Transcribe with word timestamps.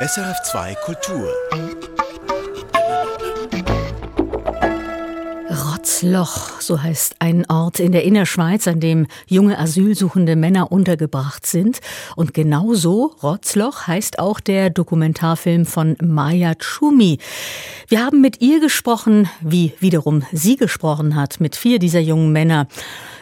SRF2 0.00 0.76
Kultur. 0.84 1.28
Rotzloch, 5.50 6.60
so 6.60 6.80
heißt 6.80 7.16
ein 7.18 7.44
Ort 7.50 7.80
in 7.80 7.90
der 7.90 8.04
Innerschweiz, 8.04 8.68
an 8.68 8.78
dem 8.78 9.08
junge 9.26 9.58
asylsuchende 9.58 10.36
Männer 10.36 10.70
untergebracht 10.70 11.46
sind. 11.46 11.80
Und 12.14 12.32
genauso, 12.32 13.16
Rotzloch, 13.24 13.88
heißt 13.88 14.20
auch 14.20 14.38
der 14.38 14.70
Dokumentarfilm 14.70 15.66
von 15.66 15.96
Maya 16.00 16.54
Tschumi. 16.54 17.18
Wir 17.88 18.04
haben 18.04 18.20
mit 18.20 18.40
ihr 18.40 18.60
gesprochen, 18.60 19.28
wie 19.40 19.72
wiederum 19.80 20.22
sie 20.30 20.54
gesprochen 20.54 21.16
hat, 21.16 21.40
mit 21.40 21.56
vier 21.56 21.80
dieser 21.80 21.98
jungen 21.98 22.30
Männer, 22.30 22.68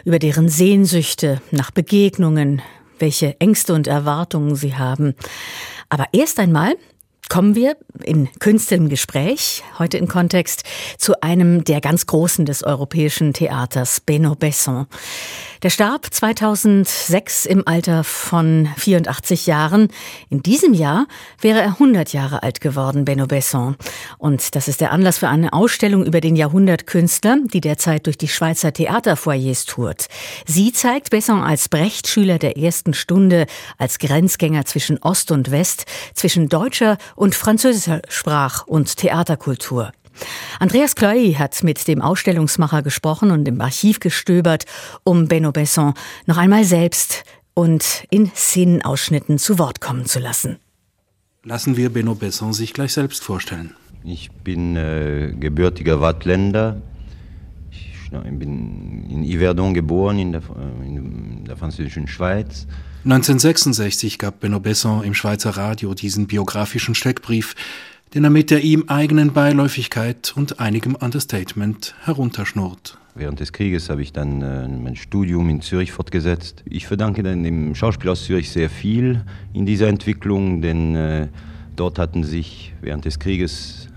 über 0.05 0.19
deren 0.19 0.47
Sehnsüchte 0.47 1.41
nach 1.49 1.71
Begegnungen, 1.71 2.61
welche 2.99 3.39
Ängste 3.39 3.73
und 3.73 3.87
Erwartungen 3.87 4.55
sie 4.55 4.75
haben. 4.75 5.15
Aber 5.89 6.05
erst 6.11 6.39
einmal 6.39 6.75
kommen 7.29 7.55
wir 7.55 7.77
in 8.03 8.29
künstlem 8.39 8.89
Gespräch, 8.89 9.63
heute 9.79 9.97
im 9.97 10.07
Kontext, 10.07 10.63
zu 10.97 11.21
einem 11.21 11.63
der 11.63 11.81
ganz 11.81 12.05
Großen 12.05 12.45
des 12.45 12.63
europäischen 12.63 13.33
Theaters, 13.33 13.99
Beno 13.99 14.35
Besson. 14.35 14.87
Der 15.63 15.71
starb 15.71 16.07
2006 16.13 17.47
im 17.47 17.67
Alter 17.67 18.03
von 18.03 18.69
84 18.77 19.47
Jahren. 19.47 19.87
In 20.29 20.43
diesem 20.43 20.73
Jahr 20.73 21.07
wäre 21.41 21.59
er 21.59 21.69
100 21.69 22.13
Jahre 22.13 22.43
alt 22.43 22.61
geworden, 22.61 23.05
Benno 23.05 23.25
Besson. 23.25 23.75
Und 24.19 24.55
das 24.55 24.67
ist 24.67 24.81
der 24.81 24.91
Anlass 24.91 25.17
für 25.17 25.29
eine 25.29 25.53
Ausstellung 25.53 26.05
über 26.05 26.21
den 26.21 26.35
Jahrhundertkünstler, 26.35 27.37
die 27.51 27.61
derzeit 27.61 28.05
durch 28.05 28.19
die 28.19 28.27
Schweizer 28.27 28.71
Theaterfoyers 28.71 29.65
tourt. 29.65 30.07
Sie 30.45 30.71
zeigt 30.73 31.09
Besson 31.09 31.41
als 31.41 31.69
Brechtschüler 31.69 32.37
der 32.37 32.57
ersten 32.57 32.93
Stunde, 32.93 33.47
als 33.79 33.97
Grenzgänger 33.97 34.65
zwischen 34.65 34.99
Ost 34.99 35.31
und 35.31 35.49
West, 35.49 35.85
zwischen 36.13 36.49
deutscher 36.49 36.97
und 37.17 37.35
französischer 37.35 38.01
Sprach- 38.07 38.65
und 38.65 38.95
Theaterkultur. 38.95 39.91
Andreas 40.59 40.95
Kloy 40.95 41.33
hat 41.33 41.63
mit 41.63 41.87
dem 41.87 42.01
Ausstellungsmacher 42.01 42.81
gesprochen 42.81 43.31
und 43.31 43.47
im 43.47 43.59
Archiv 43.59 43.99
gestöbert, 43.99 44.65
um 45.03 45.27
Benno 45.27 45.51
Besson 45.51 45.93
noch 46.25 46.37
einmal 46.37 46.63
selbst 46.63 47.23
und 47.53 48.05
in 48.09 48.31
Szenenausschnitten 48.33 49.37
zu 49.39 49.59
Wort 49.59 49.81
kommen 49.81 50.05
zu 50.05 50.19
lassen. 50.19 50.57
Lassen 51.43 51.75
wir 51.75 51.89
Benno 51.89 52.15
Besson 52.15 52.53
sich 52.53 52.73
gleich 52.73 52.93
selbst 52.93 53.23
vorstellen. 53.23 53.75
Ich 54.03 54.31
bin 54.31 54.75
äh, 54.75 55.33
gebürtiger 55.39 55.99
Wattländer. 56.01 56.81
Ich 57.71 58.11
bin 58.11 59.05
in 59.09 59.23
Yverdon 59.25 59.73
geboren, 59.73 60.19
in 60.19 60.31
der, 60.31 60.41
äh, 60.41 60.87
in 60.87 61.45
der 61.45 61.57
französischen 61.57 62.07
Schweiz. 62.07 62.67
1966 63.03 64.17
gab 64.17 64.39
Benno 64.39 64.59
Besson 64.59 65.03
im 65.03 65.13
Schweizer 65.13 65.51
Radio 65.51 65.93
diesen 65.93 66.27
biografischen 66.27 66.95
Steckbrief, 66.95 67.55
den 68.13 68.23
er 68.23 68.29
mit 68.29 68.51
der 68.51 68.63
ihm 68.63 68.85
eigenen 68.87 69.33
Beiläufigkeit 69.33 70.33
und 70.35 70.59
einigem 70.59 70.95
Understatement 70.95 71.95
herunterschnurrt. 72.03 72.97
Während 73.15 73.39
des 73.39 73.51
Krieges 73.53 73.89
habe 73.89 74.01
ich 74.01 74.13
dann 74.13 74.41
äh, 74.41 74.67
mein 74.67 74.95
Studium 74.95 75.49
in 75.49 75.61
Zürich 75.61 75.91
fortgesetzt. 75.91 76.63
Ich 76.69 76.85
verdanke 76.85 77.23
dann 77.23 77.43
dem 77.43 77.73
Schauspiel 77.75 78.09
aus 78.09 78.25
Zürich 78.25 78.51
sehr 78.51 78.69
viel 78.69 79.23
in 79.53 79.65
dieser 79.65 79.87
Entwicklung, 79.87 80.61
denn 80.61 80.95
äh, 80.95 81.27
dort 81.75 81.97
hatten 81.99 82.23
sich 82.23 82.73
während 82.81 83.05
des 83.05 83.19
Krieges 83.19 83.87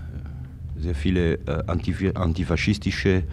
äh, 0.77 0.81
sehr 0.81 0.95
viele 0.95 1.39
antif 1.67 2.03
antifaschistische 2.15 3.23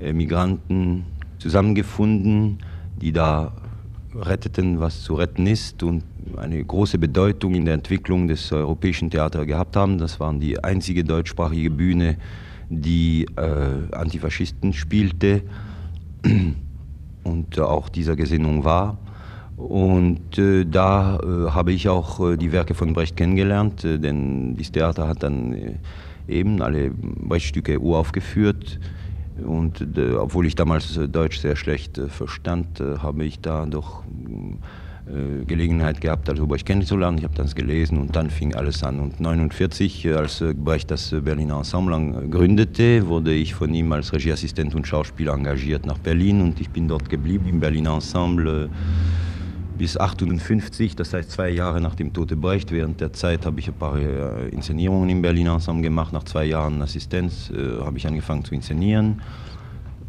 Migranten 0.00 1.04
zusammengefunden, 1.38 2.58
die 3.00 3.12
da 3.12 3.54
retteten, 4.14 4.80
was 4.80 5.02
zu 5.02 5.14
retten 5.14 5.46
ist 5.46 5.82
und 5.82 6.04
eine 6.36 6.62
große 6.62 6.98
Bedeutung 6.98 7.54
in 7.54 7.64
der 7.64 7.74
Entwicklung 7.74 8.28
des 8.28 8.52
europäischen 8.52 9.10
Theaters 9.10 9.46
gehabt 9.46 9.76
haben. 9.76 9.98
Das 9.98 10.20
waren 10.20 10.40
die 10.40 10.62
einzige 10.62 11.04
deutschsprachige 11.04 11.70
Bühne, 11.70 12.16
die 12.68 13.26
äh, 13.36 13.94
Antifaschisten 13.94 14.72
spielte 14.72 15.42
und 17.24 17.58
auch 17.58 17.88
dieser 17.88 18.16
Gesinnung 18.16 18.64
war. 18.64 18.98
Und 19.56 20.38
äh, 20.38 20.64
da 20.64 21.18
äh, 21.18 21.50
habe 21.50 21.72
ich 21.72 21.88
auch 21.88 22.32
äh, 22.32 22.36
die 22.36 22.52
Werke 22.52 22.74
von 22.74 22.94
Brecht 22.94 23.16
kennengelernt, 23.16 23.84
äh, 23.84 23.98
denn 23.98 24.56
dieses 24.56 24.72
Theater 24.72 25.06
hat 25.06 25.22
dann 25.22 25.52
äh, 25.52 25.74
eben 26.26 26.62
alle 26.62 26.90
Brechtstücke 26.90 27.78
uraufgeführt. 27.78 28.80
Und 29.44 29.96
äh, 29.96 30.12
obwohl 30.14 30.46
ich 30.46 30.54
damals 30.54 30.98
Deutsch 31.10 31.38
sehr 31.40 31.56
schlecht 31.56 32.00
verstand, 32.08 32.80
habe 32.80 33.24
ich 33.24 33.40
da 33.40 33.66
doch 33.66 34.02
äh, 35.04 35.44
Gelegenheit 35.46 36.00
gehabt, 36.00 36.30
also 36.30 36.46
Brecht 36.46 36.64
kennenzulernen. 36.64 37.18
Ich 37.18 37.24
habe 37.24 37.34
das 37.34 37.56
gelesen 37.56 37.98
und 37.98 38.14
dann 38.14 38.30
fing 38.30 38.54
alles 38.54 38.84
an. 38.84 39.00
Und 39.00 39.14
1949, 39.18 40.04
äh, 40.04 40.12
als 40.12 40.40
äh, 40.40 40.54
Brecht 40.54 40.92
das 40.92 41.12
Berliner 41.24 41.58
Ensemble 41.58 42.28
gründete, 42.28 43.08
wurde 43.08 43.32
ich 43.32 43.52
von 43.52 43.74
ihm 43.74 43.90
als 43.90 44.12
Regieassistent 44.12 44.76
und 44.76 44.86
Schauspieler 44.86 45.32
engagiert 45.34 45.86
nach 45.86 45.98
Berlin 45.98 46.40
und 46.40 46.60
ich 46.60 46.70
bin 46.70 46.86
dort 46.86 47.10
geblieben 47.10 47.46
im 47.48 47.58
Berliner 47.58 47.94
Ensemble 47.94 48.70
bis 49.76 49.98
58, 49.98 50.96
das 50.96 51.12
heißt 51.12 51.30
zwei 51.30 51.50
Jahre 51.50 51.80
nach 51.80 51.94
dem 51.94 52.12
Tote 52.12 52.36
Brecht. 52.36 52.72
Während 52.72 53.00
der 53.00 53.12
Zeit 53.12 53.46
habe 53.46 53.60
ich 53.60 53.68
ein 53.68 53.74
paar 53.74 53.98
Inszenierungen 54.50 55.08
im 55.08 55.22
Berliner 55.22 55.54
Ensemble 55.54 55.82
gemacht. 55.82 56.12
Nach 56.12 56.24
zwei 56.24 56.44
Jahren 56.44 56.80
Assistenz 56.82 57.50
äh, 57.50 57.80
habe 57.84 57.98
ich 57.98 58.06
angefangen 58.06 58.44
zu 58.44 58.54
inszenieren 58.54 59.22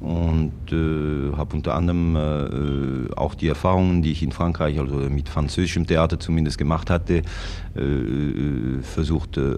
und 0.03 0.51
äh, 0.71 1.35
habe 1.37 1.55
unter 1.55 1.75
anderem 1.75 2.15
äh, 2.15 3.13
auch 3.15 3.35
die 3.35 3.47
Erfahrungen, 3.47 4.01
die 4.01 4.11
ich 4.11 4.21
in 4.21 4.33
Frankreich, 4.33 4.77
also 4.77 4.95
mit 4.95 5.29
französischem 5.29 5.87
Theater 5.87 6.19
zumindest 6.19 6.57
gemacht 6.57 6.89
hatte, 6.89 7.21
äh, 7.75 8.81
versucht 8.81 9.37
äh, 9.37 9.55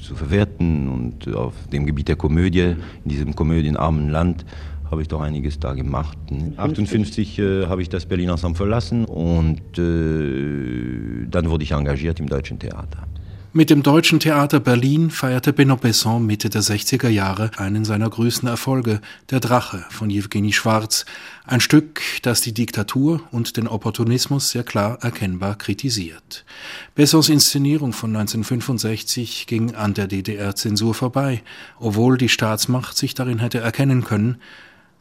zu 0.00 0.14
verwerten 0.14 0.88
und 0.88 1.34
auf 1.34 1.54
dem 1.72 1.86
Gebiet 1.86 2.08
der 2.08 2.16
Komödie, 2.16 2.76
in 3.04 3.10
diesem 3.10 3.34
komödienarmen 3.34 4.10
Land, 4.10 4.44
habe 4.92 5.02
ich 5.02 5.08
doch 5.08 5.20
einiges 5.20 5.58
da 5.58 5.72
gemacht. 5.72 6.16
1958 6.30 7.38
äh, 7.38 7.66
habe 7.66 7.82
ich 7.82 7.88
das 7.88 8.06
Berlin 8.06 8.28
Ensemble 8.28 8.56
verlassen 8.56 9.06
und 9.06 9.78
äh, 9.78 11.26
dann 11.28 11.50
wurde 11.50 11.64
ich 11.64 11.72
engagiert 11.72 12.20
im 12.20 12.28
Deutschen 12.28 12.58
Theater. 12.58 13.08
Mit 13.54 13.68
dem 13.68 13.82
Deutschen 13.82 14.18
Theater 14.18 14.60
Berlin 14.60 15.10
feierte 15.10 15.52
Benno 15.52 15.76
Besson 15.76 16.24
Mitte 16.24 16.48
der 16.48 16.62
60er 16.62 17.08
Jahre 17.08 17.50
einen 17.58 17.84
seiner 17.84 18.08
größten 18.08 18.48
Erfolge, 18.48 19.02
Der 19.30 19.40
Drache 19.40 19.84
von 19.90 20.08
Jewgeni 20.08 20.54
Schwarz, 20.54 21.04
ein 21.44 21.60
Stück, 21.60 22.00
das 22.22 22.40
die 22.40 22.54
Diktatur 22.54 23.20
und 23.30 23.58
den 23.58 23.68
Opportunismus 23.68 24.50
sehr 24.50 24.64
klar 24.64 24.98
erkennbar 25.02 25.56
kritisiert. 25.56 26.46
Bessons 26.94 27.28
Inszenierung 27.28 27.92
von 27.92 28.16
1965 28.16 29.46
ging 29.46 29.74
an 29.74 29.92
der 29.92 30.06
DDR-Zensur 30.06 30.94
vorbei, 30.94 31.42
obwohl 31.78 32.16
die 32.16 32.30
Staatsmacht 32.30 32.96
sich 32.96 33.12
darin 33.14 33.38
hätte 33.38 33.58
erkennen 33.58 34.04
können. 34.04 34.38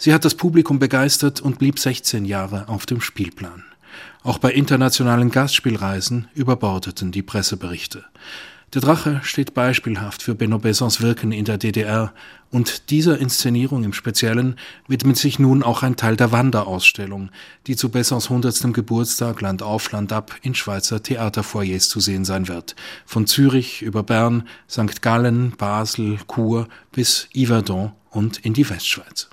Sie 0.04 0.16
hat 0.16 0.26
das 0.26 0.34
Publikum 0.34 0.80
begeistert 0.80 1.42
und 1.42 1.60
blieb 1.60 1.78
16 1.78 2.26
Jahre 2.26 2.68
auf 2.70 2.88
dem 2.88 3.02
Spielplan. 3.02 3.64
Auch 4.24 4.40
bei 4.40 4.52
internationalen 4.52 5.30
Gastspielreisen 5.30 6.28
überbordeten 6.34 7.12
die 7.12 7.22
Presseberichte. 7.22 8.04
Der 8.74 8.82
Drache 8.82 9.20
steht 9.22 9.54
beispielhaft 9.54 10.24
für 10.24 10.34
Benno 10.34 10.58
Bessons 10.58 11.02
Wirken 11.02 11.32
in 11.32 11.46
der 11.46 11.60
DDR 11.60 12.14
und 12.50 12.90
dieser 12.90 13.20
Inszenierung 13.20 13.84
im 13.84 13.94
Speziellen 13.94 14.56
widmet 14.88 15.18
sich 15.18 15.38
nun 15.38 15.62
auch 15.62 15.84
ein 15.84 15.98
Teil 15.98 16.16
der 16.16 16.32
Wanderausstellung, 16.32 17.30
die 17.68 17.76
zu 17.76 17.90
Bessons 17.90 18.32
100. 18.32 18.74
Geburtstag 18.74 19.40
Land 19.42 19.62
auf 19.62 19.92
Land 19.92 20.12
ab 20.14 20.36
in 20.42 20.56
Schweizer 20.56 21.04
Theaterfoyers 21.04 21.90
zu 21.90 22.00
sehen 22.00 22.26
sein 22.26 22.48
wird. 22.48 22.76
Von 23.06 23.28
Zürich 23.28 23.84
über 23.84 24.02
Bern, 24.02 24.48
St. 24.68 25.04
Gallen, 25.04 25.52
Basel, 25.52 26.18
Chur 26.28 26.68
bis 26.92 27.30
Yverdon 27.38 27.92
und 28.10 28.40
in 28.40 28.56
die 28.56 28.68
Westschweiz. 28.68 29.30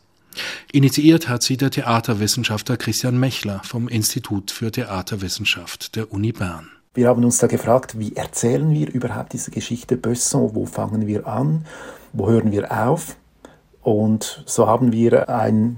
Initiiert 0.72 1.28
hat 1.28 1.43
sie 1.43 1.56
der 1.56 1.71
Theaterwissenschaftler 1.71 2.76
Christian 2.76 3.19
Mechler 3.19 3.60
vom 3.65 3.88
Institut 3.88 4.50
für 4.50 4.71
Theaterwissenschaft 4.71 5.97
der 5.97 6.12
Uni 6.12 6.32
Bern. 6.32 6.69
Wir 6.94 7.09
haben 7.09 7.25
uns 7.25 7.38
da 7.38 7.47
gefragt, 7.47 7.99
wie 7.99 8.16
erzählen 8.16 8.71
wir 8.71 8.93
überhaupt 8.93 9.32
diese 9.32 9.50
Geschichte 9.50 9.96
Besson? 9.96 10.55
Wo 10.55 10.67
fangen 10.67 11.06
wir 11.06 11.26
an? 11.26 11.64
Wo 12.12 12.29
hören 12.29 12.50
wir 12.50 12.73
auf? 12.73 13.17
Und 13.82 14.43
so 14.46 14.67
haben 14.67 14.93
wir 14.93 15.29
einen 15.29 15.76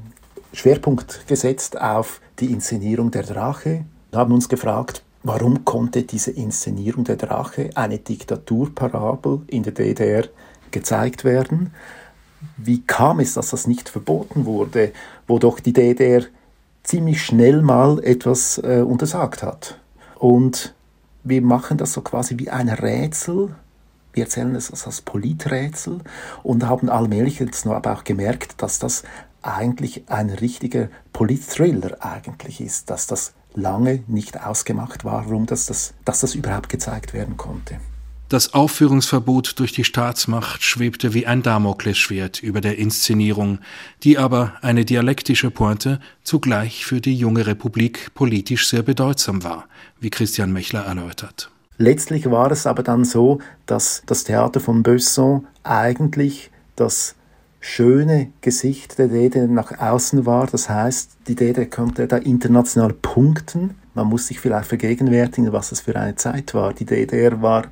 Schwerpunkt 0.52 1.26
gesetzt 1.26 1.80
auf 1.80 2.20
die 2.38 2.46
Inszenierung 2.46 3.10
der 3.10 3.22
Drache, 3.22 3.84
Wir 4.10 4.18
haben 4.18 4.32
uns 4.34 4.48
gefragt, 4.48 5.04
warum 5.22 5.64
konnte 5.64 6.02
diese 6.02 6.32
Inszenierung 6.32 7.04
der 7.04 7.14
Drache, 7.16 7.70
eine 7.76 7.98
Diktaturparabel 7.98 9.42
in 9.46 9.62
der 9.62 9.72
DDR, 9.72 10.24
gezeigt 10.72 11.22
werden? 11.22 11.72
Wie 12.56 12.82
kam 12.82 13.20
es, 13.20 13.34
dass 13.34 13.50
das 13.50 13.66
nicht 13.66 13.88
verboten 13.88 14.44
wurde, 14.44 14.92
wo 15.26 15.38
doch 15.38 15.60
die 15.60 15.72
DDR 15.72 16.22
ziemlich 16.82 17.22
schnell 17.22 17.62
mal 17.62 18.02
etwas 18.02 18.58
äh, 18.58 18.82
untersagt 18.86 19.42
hat. 19.42 19.78
Und 20.18 20.74
wir 21.22 21.42
machen 21.42 21.78
das 21.78 21.92
so 21.92 22.00
quasi 22.00 22.38
wie 22.38 22.50
ein 22.50 22.68
Rätsel. 22.68 23.54
Wir 24.12 24.24
erzählen 24.24 24.54
es 24.54 24.84
als 24.84 25.02
Politrätsel 25.02 26.00
und 26.42 26.66
haben 26.66 26.88
allmählich 26.88 27.38
jetzt 27.38 27.64
noch 27.64 27.74
aber 27.74 27.92
auch 27.92 28.04
gemerkt, 28.04 28.62
dass 28.62 28.78
das 28.78 29.04
eigentlich 29.42 30.04
ein 30.08 30.30
richtiger 30.30 30.88
Politthriller 31.12 31.96
eigentlich 32.00 32.60
ist, 32.60 32.90
dass 32.90 33.06
das 33.06 33.32
lange 33.54 34.02
nicht 34.06 34.40
ausgemacht 34.40 35.04
war, 35.04 35.26
warum 35.26 35.46
das, 35.46 35.66
das, 35.66 35.94
dass 36.04 36.20
das 36.20 36.34
überhaupt 36.34 36.68
gezeigt 36.68 37.14
werden 37.14 37.36
konnte. 37.36 37.78
Das 38.30 38.54
Aufführungsverbot 38.54 39.58
durch 39.58 39.72
die 39.72 39.82
Staatsmacht 39.82 40.62
schwebte 40.62 41.14
wie 41.14 41.26
ein 41.26 41.42
Damoklesschwert 41.42 42.40
über 42.40 42.60
der 42.60 42.78
Inszenierung, 42.78 43.58
die 44.04 44.18
aber 44.18 44.52
eine 44.62 44.84
dialektische 44.84 45.50
Pointe 45.50 45.98
zugleich 46.22 46.86
für 46.86 47.00
die 47.00 47.16
junge 47.16 47.48
Republik 47.48 48.14
politisch 48.14 48.68
sehr 48.68 48.84
bedeutsam 48.84 49.42
war, 49.42 49.66
wie 49.98 50.10
Christian 50.10 50.52
Mechler 50.52 50.84
erläutert. 50.84 51.50
Letztlich 51.76 52.30
war 52.30 52.52
es 52.52 52.68
aber 52.68 52.84
dann 52.84 53.04
so, 53.04 53.40
dass 53.66 54.04
das 54.06 54.22
Theater 54.22 54.60
von 54.60 54.84
Besson 54.84 55.48
eigentlich 55.64 56.52
das 56.76 57.16
schöne 57.58 58.30
Gesicht 58.42 58.96
der 58.98 59.08
DDR 59.08 59.48
nach 59.48 59.76
außen 59.76 60.24
war. 60.24 60.46
Das 60.46 60.70
heißt, 60.70 61.16
die 61.26 61.34
DDR 61.34 61.66
konnte 61.66 62.06
da 62.06 62.18
international 62.18 62.92
punkten. 62.92 63.74
Man 63.94 64.06
muss 64.06 64.28
sich 64.28 64.38
vielleicht 64.38 64.68
vergegenwärtigen, 64.68 65.52
was 65.52 65.70
das 65.70 65.80
für 65.80 65.96
eine 65.96 66.14
Zeit 66.14 66.54
war. 66.54 66.72
Die 66.72 66.86
DDR 66.86 67.42
war 67.42 67.64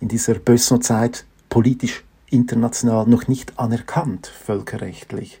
in 0.00 0.08
dieser 0.08 0.34
Besson-Zeit 0.34 1.24
politisch 1.48 2.04
international 2.30 3.06
noch 3.06 3.28
nicht 3.28 3.58
anerkannt, 3.58 4.26
völkerrechtlich. 4.26 5.40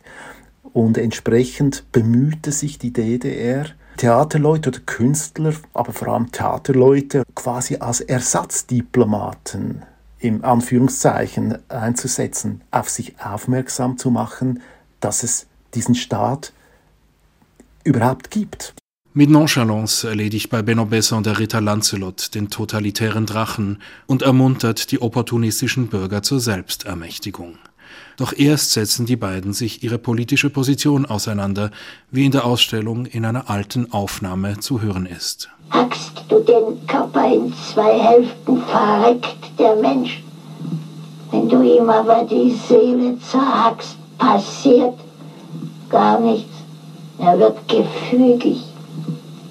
Und 0.72 0.98
entsprechend 0.98 1.84
bemühte 1.92 2.52
sich 2.52 2.78
die 2.78 2.92
DDR, 2.92 3.66
Theaterleute 3.96 4.70
oder 4.70 4.80
Künstler, 4.80 5.54
aber 5.72 5.92
vor 5.92 6.08
allem 6.08 6.30
Theaterleute 6.30 7.24
quasi 7.34 7.76
als 7.76 8.00
Ersatzdiplomaten 8.00 9.82
im 10.20 10.44
Anführungszeichen 10.44 11.58
einzusetzen, 11.68 12.62
auf 12.70 12.88
sich 12.90 13.20
aufmerksam 13.20 13.98
zu 13.98 14.10
machen, 14.10 14.62
dass 15.00 15.22
es 15.22 15.46
diesen 15.74 15.94
Staat 15.94 16.52
überhaupt 17.84 18.30
gibt. 18.30 18.74
Mit 19.18 19.30
Nonchalance 19.30 20.08
erledigt 20.08 20.48
bei 20.48 20.62
Benno 20.62 20.84
Besson 20.84 21.24
der 21.24 21.40
Ritter 21.40 21.60
Lancelot 21.60 22.36
den 22.36 22.50
totalitären 22.50 23.26
Drachen 23.26 23.82
und 24.06 24.22
ermuntert 24.22 24.92
die 24.92 25.02
opportunistischen 25.02 25.88
Bürger 25.88 26.22
zur 26.22 26.38
Selbstermächtigung. 26.38 27.58
Doch 28.16 28.32
erst 28.32 28.70
setzen 28.70 29.06
die 29.06 29.16
beiden 29.16 29.52
sich 29.54 29.82
ihre 29.82 29.98
politische 29.98 30.50
Position 30.50 31.04
auseinander, 31.04 31.72
wie 32.12 32.26
in 32.26 32.30
der 32.30 32.44
Ausstellung 32.44 33.06
in 33.06 33.24
einer 33.24 33.50
alten 33.50 33.92
Aufnahme 33.92 34.60
zu 34.60 34.82
hören 34.82 35.06
ist. 35.06 35.48
Hackst 35.70 36.12
du 36.28 36.38
den 36.38 36.86
Körper 36.86 37.26
in 37.26 37.52
zwei 37.74 37.98
Hälften, 37.98 38.62
verreckt 38.62 39.36
der 39.58 39.74
Mensch. 39.82 40.22
Wenn 41.32 41.48
du 41.48 41.60
ihm 41.62 41.90
aber 41.90 42.22
die 42.22 42.56
Seele 42.68 43.18
zerhackst, 43.18 43.96
passiert 44.16 44.94
gar 45.90 46.20
nichts. 46.20 46.54
Er 47.18 47.36
wird 47.36 47.66
gefügig. 47.66 48.67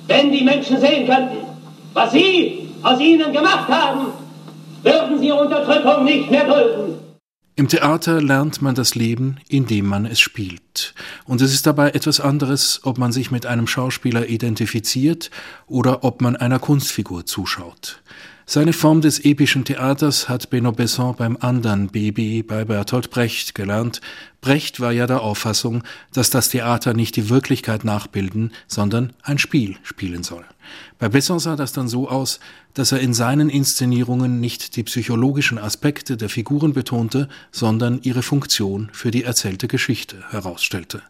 Wenn 0.07 0.31
die 0.31 0.43
Menschen 0.43 0.79
sehen 0.79 1.07
könnten, 1.07 1.45
was 1.93 2.11
Sie 2.11 2.69
aus 2.83 2.99
ihnen 2.99 3.33
gemacht 3.33 3.67
haben, 3.67 4.07
würden 4.83 5.19
sie 5.19 5.31
Unterdrückung 5.31 6.05
nicht 6.05 6.29
mehr 6.31 6.45
dulden. 6.45 6.99
Im 7.55 7.67
Theater 7.67 8.21
lernt 8.21 8.61
man 8.61 8.75
das 8.75 8.93
Leben, 8.93 9.37
indem 9.49 9.87
man 9.87 10.05
es 10.05 10.19
spielt. 10.19 10.93
Und 11.25 11.41
es 11.41 11.53
ist 11.53 11.65
dabei 11.65 11.89
etwas 11.89 12.19
anderes, 12.19 12.81
ob 12.83 12.99
man 12.99 13.11
sich 13.11 13.31
mit 13.31 13.47
einem 13.47 13.65
Schauspieler 13.65 14.29
identifiziert 14.29 15.31
oder 15.65 16.03
ob 16.03 16.21
man 16.21 16.35
einer 16.35 16.59
Kunstfigur 16.59 17.25
zuschaut. 17.25 18.03
Seine 18.45 18.73
Form 18.73 19.01
des 19.01 19.25
epischen 19.25 19.65
Theaters 19.65 20.29
hat 20.29 20.51
Benno 20.51 20.71
Besson 20.71 21.15
beim 21.17 21.35
anderen 21.41 21.87
Baby 21.87 22.43
bei 22.43 22.63
Bertolt 22.63 23.09
Brecht 23.09 23.55
gelernt. 23.55 24.01
Brecht 24.47 24.79
war 24.79 24.93
ja 24.93 25.07
der 25.07 25.23
Auffassung, 25.23 25.83
dass 26.13 26.29
das 26.29 26.47
Theater 26.47 26.93
nicht 26.93 27.17
die 27.17 27.27
Wirklichkeit 27.27 27.83
nachbilden, 27.83 28.53
sondern 28.65 29.11
ein 29.21 29.39
Spiel 29.39 29.75
spielen 29.83 30.23
soll. 30.23 30.45
Bei 30.99 31.09
Besson 31.09 31.39
sah 31.39 31.57
das 31.57 31.73
dann 31.73 31.89
so 31.89 32.07
aus, 32.07 32.39
dass 32.73 32.93
er 32.93 33.01
in 33.01 33.13
seinen 33.13 33.49
Inszenierungen 33.49 34.39
nicht 34.39 34.77
die 34.77 34.83
psychologischen 34.83 35.57
Aspekte 35.57 36.15
der 36.15 36.29
Figuren 36.29 36.71
betonte, 36.71 37.27
sondern 37.51 37.99
ihre 38.03 38.23
Funktion 38.23 38.89
für 38.93 39.11
die 39.11 39.25
erzählte 39.25 39.67
Geschichte 39.67 40.23
herausstellte. 40.29 41.01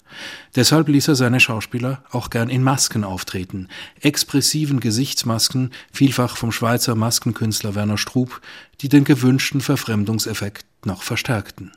Deshalb 0.56 0.88
ließ 0.88 1.08
er 1.10 1.16
seine 1.16 1.40
Schauspieler 1.40 2.04
auch 2.10 2.32
gern 2.32 2.50
in 2.50 2.64
Masken 2.64 3.04
auftreten, 3.04 3.68
expressiven 4.02 4.80
Gesichtsmasken, 4.80 5.70
vielfach 5.94 6.38
vom 6.38 6.52
Schweizer 6.52 6.96
Maskenkünstler 6.96 7.76
Werner 7.76 8.00
Strub, 8.00 8.42
die 8.82 8.90
den 8.90 9.04
gewünschten 9.04 9.62
Verfremdungseffekt 9.62 10.66
noch 10.86 11.04
verstärkten. 11.04 11.72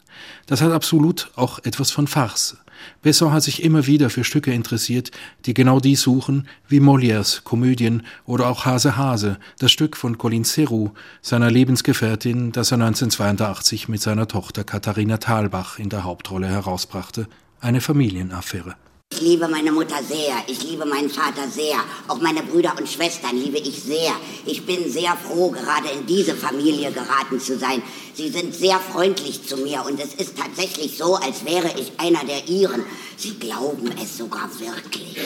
Das 0.46 0.60
hat 0.60 0.72
absolut 0.72 1.30
auch 1.36 1.58
etwas 1.60 1.90
von 1.90 2.06
Farce. 2.06 2.58
Besson 3.02 3.32
hat 3.32 3.42
sich 3.42 3.62
immer 3.62 3.86
wieder 3.86 4.10
für 4.10 4.24
Stücke 4.24 4.52
interessiert, 4.52 5.10
die 5.46 5.54
genau 5.54 5.80
dies 5.80 6.00
suchen, 6.02 6.48
wie 6.68 6.80
Molières 6.80 7.42
Komödien 7.44 8.06
oder 8.24 8.48
auch 8.48 8.64
Hase 8.64 8.96
Hase, 8.96 9.38
das 9.58 9.72
Stück 9.72 9.96
von 9.96 10.18
Colin 10.18 10.44
Serroux, 10.44 10.92
seiner 11.20 11.50
Lebensgefährtin, 11.50 12.52
das 12.52 12.72
er 12.72 12.76
1982 12.76 13.88
mit 13.88 14.00
seiner 14.00 14.28
Tochter 14.28 14.64
Katharina 14.64 15.18
Thalbach 15.18 15.78
in 15.78 15.90
der 15.90 16.04
Hauptrolle 16.04 16.46
herausbrachte, 16.46 17.28
eine 17.60 17.80
Familienaffäre. 17.80 18.76
Ich 19.12 19.26
liebe 19.26 19.48
meine 19.48 19.72
Mutter 19.72 20.02
sehr, 20.02 20.36
ich 20.46 20.62
liebe 20.62 20.86
meinen 20.86 21.10
Vater 21.10 21.46
sehr, 21.50 21.76
auch 22.06 22.20
meine 22.20 22.42
Brüder 22.42 22.74
und 22.78 22.88
Schwestern 22.88 23.36
liebe 23.36 23.58
ich 23.58 23.82
sehr. 23.82 24.12
Ich 24.46 24.64
bin 24.64 24.90
sehr 24.90 25.16
froh, 25.16 25.50
gerade 25.50 25.88
in 25.98 26.06
diese 26.06 26.34
Familie 26.34 26.92
geraten 26.92 27.40
zu 27.40 27.58
sein. 27.58 27.82
Sie 28.14 28.28
sind 28.28 28.54
sehr 28.54 28.78
freundlich 28.78 29.46
zu 29.46 29.56
mir 29.58 29.84
und 29.84 30.00
es 30.00 30.14
ist 30.14 30.38
tatsächlich 30.38 30.96
so, 30.96 31.16
als 31.16 31.44
wäre 31.44 31.68
ich 31.78 31.92
einer 31.98 32.24
der 32.24 32.48
Ihren. 32.48 32.84
Sie 33.16 33.34
glauben 33.34 33.90
es 34.00 34.16
sogar 34.16 34.48
wirklich. 34.58 35.18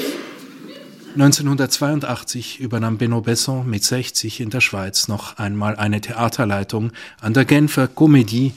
1982 1.15 2.61
übernahm 2.61 2.99
Benno 2.99 3.21
Besson 3.21 3.69
mit 3.69 3.85
60 3.85 4.41
in 4.41 4.51
der 4.51 4.61
Schweiz 4.61 5.09
noch 5.09 5.37
einmal 5.37 5.77
eine 5.77 6.01
Theaterleitung 6.01 6.91
an 7.21 7.35
der 7.35 7.45
Genfer 7.45 7.89
Comédie 7.95 8.53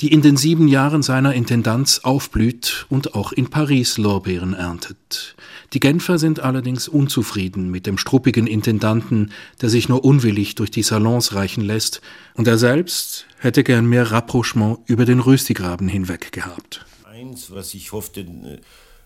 die 0.00 0.12
in 0.12 0.22
den 0.22 0.36
sieben 0.36 0.66
Jahren 0.66 1.02
seiner 1.02 1.34
Intendanz 1.34 2.00
aufblüht 2.02 2.86
und 2.88 3.14
auch 3.14 3.32
in 3.32 3.50
Paris 3.50 3.98
Lorbeeren 3.98 4.54
erntet. 4.54 5.36
Die 5.74 5.80
Genfer 5.80 6.18
sind 6.18 6.40
allerdings 6.40 6.88
unzufrieden 6.88 7.70
mit 7.70 7.86
dem 7.86 7.98
struppigen 7.98 8.46
Intendanten, 8.46 9.32
der 9.60 9.68
sich 9.68 9.88
nur 9.88 10.04
unwillig 10.04 10.54
durch 10.54 10.70
die 10.70 10.82
Salons 10.82 11.34
reichen 11.34 11.62
lässt, 11.62 12.00
und 12.34 12.48
er 12.48 12.56
selbst 12.56 13.26
hätte 13.38 13.62
gern 13.62 13.86
mehr 13.86 14.10
Rapprochement 14.10 14.78
über 14.86 15.04
den 15.04 15.20
Röstigraben 15.20 15.86
hinweg 15.86 16.32
gehabt. 16.32 16.86
Eins, 17.04 17.50
was 17.50 17.74
ich 17.74 17.92
hoffte 17.92 18.24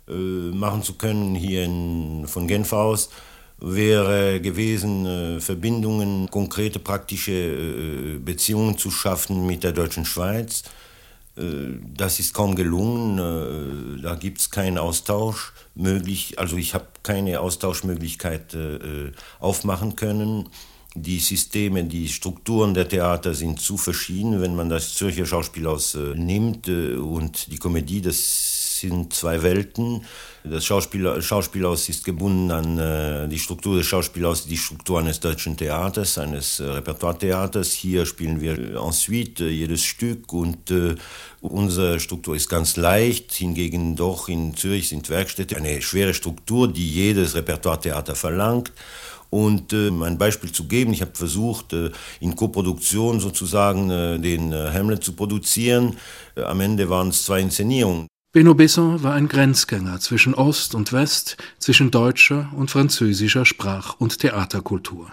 äh, 0.09 0.13
machen 0.13 0.83
zu 0.83 0.95
können 0.95 1.35
hier 1.35 1.65
in, 1.65 2.27
von 2.29 2.47
Genf 2.47 2.73
aus, 2.73 3.11
wäre 3.59 4.41
gewesen, 4.41 5.07
äh, 5.07 5.41
Verbindungen, 5.41 6.31
konkrete 6.31 6.79
praktische 6.79 7.33
äh, 7.33 8.19
Beziehungen 8.19 8.79
zu 8.79 8.91
schaffen 8.91 9.47
mit 9.47 9.65
der 9.65 9.73
deutschen 9.73 10.05
Schweiz. 10.05 10.63
Äh, 11.37 11.79
das 11.97 12.21
ist 12.21 12.35
kaum 12.35 12.55
gelungen. 12.55 13.19
Äh, 13.19 14.03
da 14.03 14.15
gibt 14.15 14.39
es 14.39 14.51
keinen 14.51 14.79
Austausch 14.79 15.53
möglich. 15.75 16.39
Also 16.39 16.57
ich 16.57 16.75
habe 16.75 16.87
keine 17.03 17.41
Austauschmöglichkeit 17.41 18.55
äh, 18.55 19.13
aufmachen 19.41 19.97
können. 19.97 20.49
Die 20.97 21.19
Systeme, 21.19 21.85
die 21.85 22.09
Strukturen 22.09 22.73
der 22.73 22.89
Theater 22.89 23.35
sind 23.35 23.61
zu 23.61 23.77
verschieden. 23.77 24.41
Wenn 24.41 24.55
man 24.55 24.69
das 24.69 24.95
Zürcher 24.95 25.27
Schauspielhaus 25.27 25.99
nimmt 26.15 26.69
und 26.69 27.51
die 27.51 27.57
Komödie, 27.57 28.01
das 28.01 28.64
sind 28.89 29.15
zwei 29.15 29.43
Welten. 29.43 30.05
Das 30.45 30.65
Schauspiel, 30.67 31.23
Schauspielhaus 31.23 31.89
ist 31.89 32.05
gebunden 32.05 32.51
an 32.51 32.79
äh, 32.79 33.27
die 33.29 33.39
Struktur 33.39 33.79
des 33.79 33.87
Schauspielhauses, 33.87 34.47
die 34.47 34.59
Struktur 34.59 34.99
eines 34.99 35.21
deutschen 35.21 35.57
Theaters, 35.57 36.19
eines 36.19 36.61
äh, 36.61 36.65
Repertoiretheaters. 36.65 37.73
Hier 37.73 38.05
spielen 38.05 38.43
wir 38.43 38.77
ensuite 38.77 39.45
äh, 39.45 39.51
jedes 39.51 39.83
Stück 39.83 40.33
und 40.35 40.71
äh, 40.71 40.97
unsere 41.41 41.99
Struktur 41.99 42.37
ist 42.37 42.51
ganz 42.51 42.77
leicht. 42.77 43.33
Hingegen 43.33 43.97
doch 43.97 44.29
in 44.29 44.55
Zürich 44.55 44.91
sind 44.91 45.09
Werkstätte 45.09 45.57
eine 45.57 45.81
schwere 45.81 46.13
Struktur, 46.13 46.71
die 46.71 46.89
jedes 46.91 47.35
Repertoiretheater 47.35 48.15
verlangt. 48.15 48.71
Und 49.31 49.73
äh, 49.73 49.89
ein 49.89 50.19
Beispiel 50.19 50.53
zu 50.53 50.69
geben, 50.69 50.93
ich 50.93 51.01
habe 51.01 51.15
versucht, 51.15 51.73
äh, 51.73 51.91
in 52.21 52.37
Koproduktion 52.37 53.19
sozusagen 53.19 53.91
äh, 53.91 54.19
den 54.21 54.53
äh, 54.53 54.71
Hamlet 54.73 55.03
zu 55.03 55.15
produzieren. 55.15 55.97
Äh, 56.37 56.43
am 56.43 56.61
Ende 56.61 56.89
waren 56.89 57.09
es 57.09 57.25
zwei 57.25 57.41
Inszenierungen. 57.41 58.07
Benno 58.35 58.53
Besson 58.53 59.01
war 59.05 59.15
ein 59.15 59.29
Grenzgänger 59.29 60.01
zwischen 60.01 60.35
Ost 60.35 60.75
und 60.75 60.93
West, 60.93 61.37
zwischen 61.61 61.93
deutscher 61.93 62.51
und 62.57 62.69
französischer 62.69 63.45
Sprach- 63.45 63.95
und 64.01 64.19
Theaterkultur. 64.19 65.13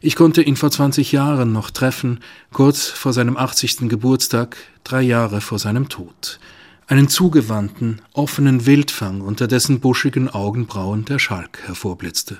Ich 0.00 0.16
konnte 0.16 0.40
ihn 0.40 0.56
vor 0.56 0.70
20 0.70 1.12
Jahren 1.12 1.52
noch 1.52 1.68
treffen, 1.68 2.20
kurz 2.50 2.86
vor 2.86 3.12
seinem 3.12 3.36
80. 3.36 3.90
Geburtstag, 3.90 4.56
drei 4.84 5.02
Jahre 5.02 5.42
vor 5.42 5.58
seinem 5.58 5.90
Tod. 5.90 6.40
Einen 6.86 7.10
zugewandten, 7.10 8.00
offenen 8.14 8.64
Wildfang, 8.64 9.20
unter 9.20 9.48
dessen 9.48 9.80
buschigen 9.80 10.30
Augenbrauen 10.30 11.04
der 11.04 11.18
Schalk 11.18 11.58
hervorblitzte. 11.66 12.38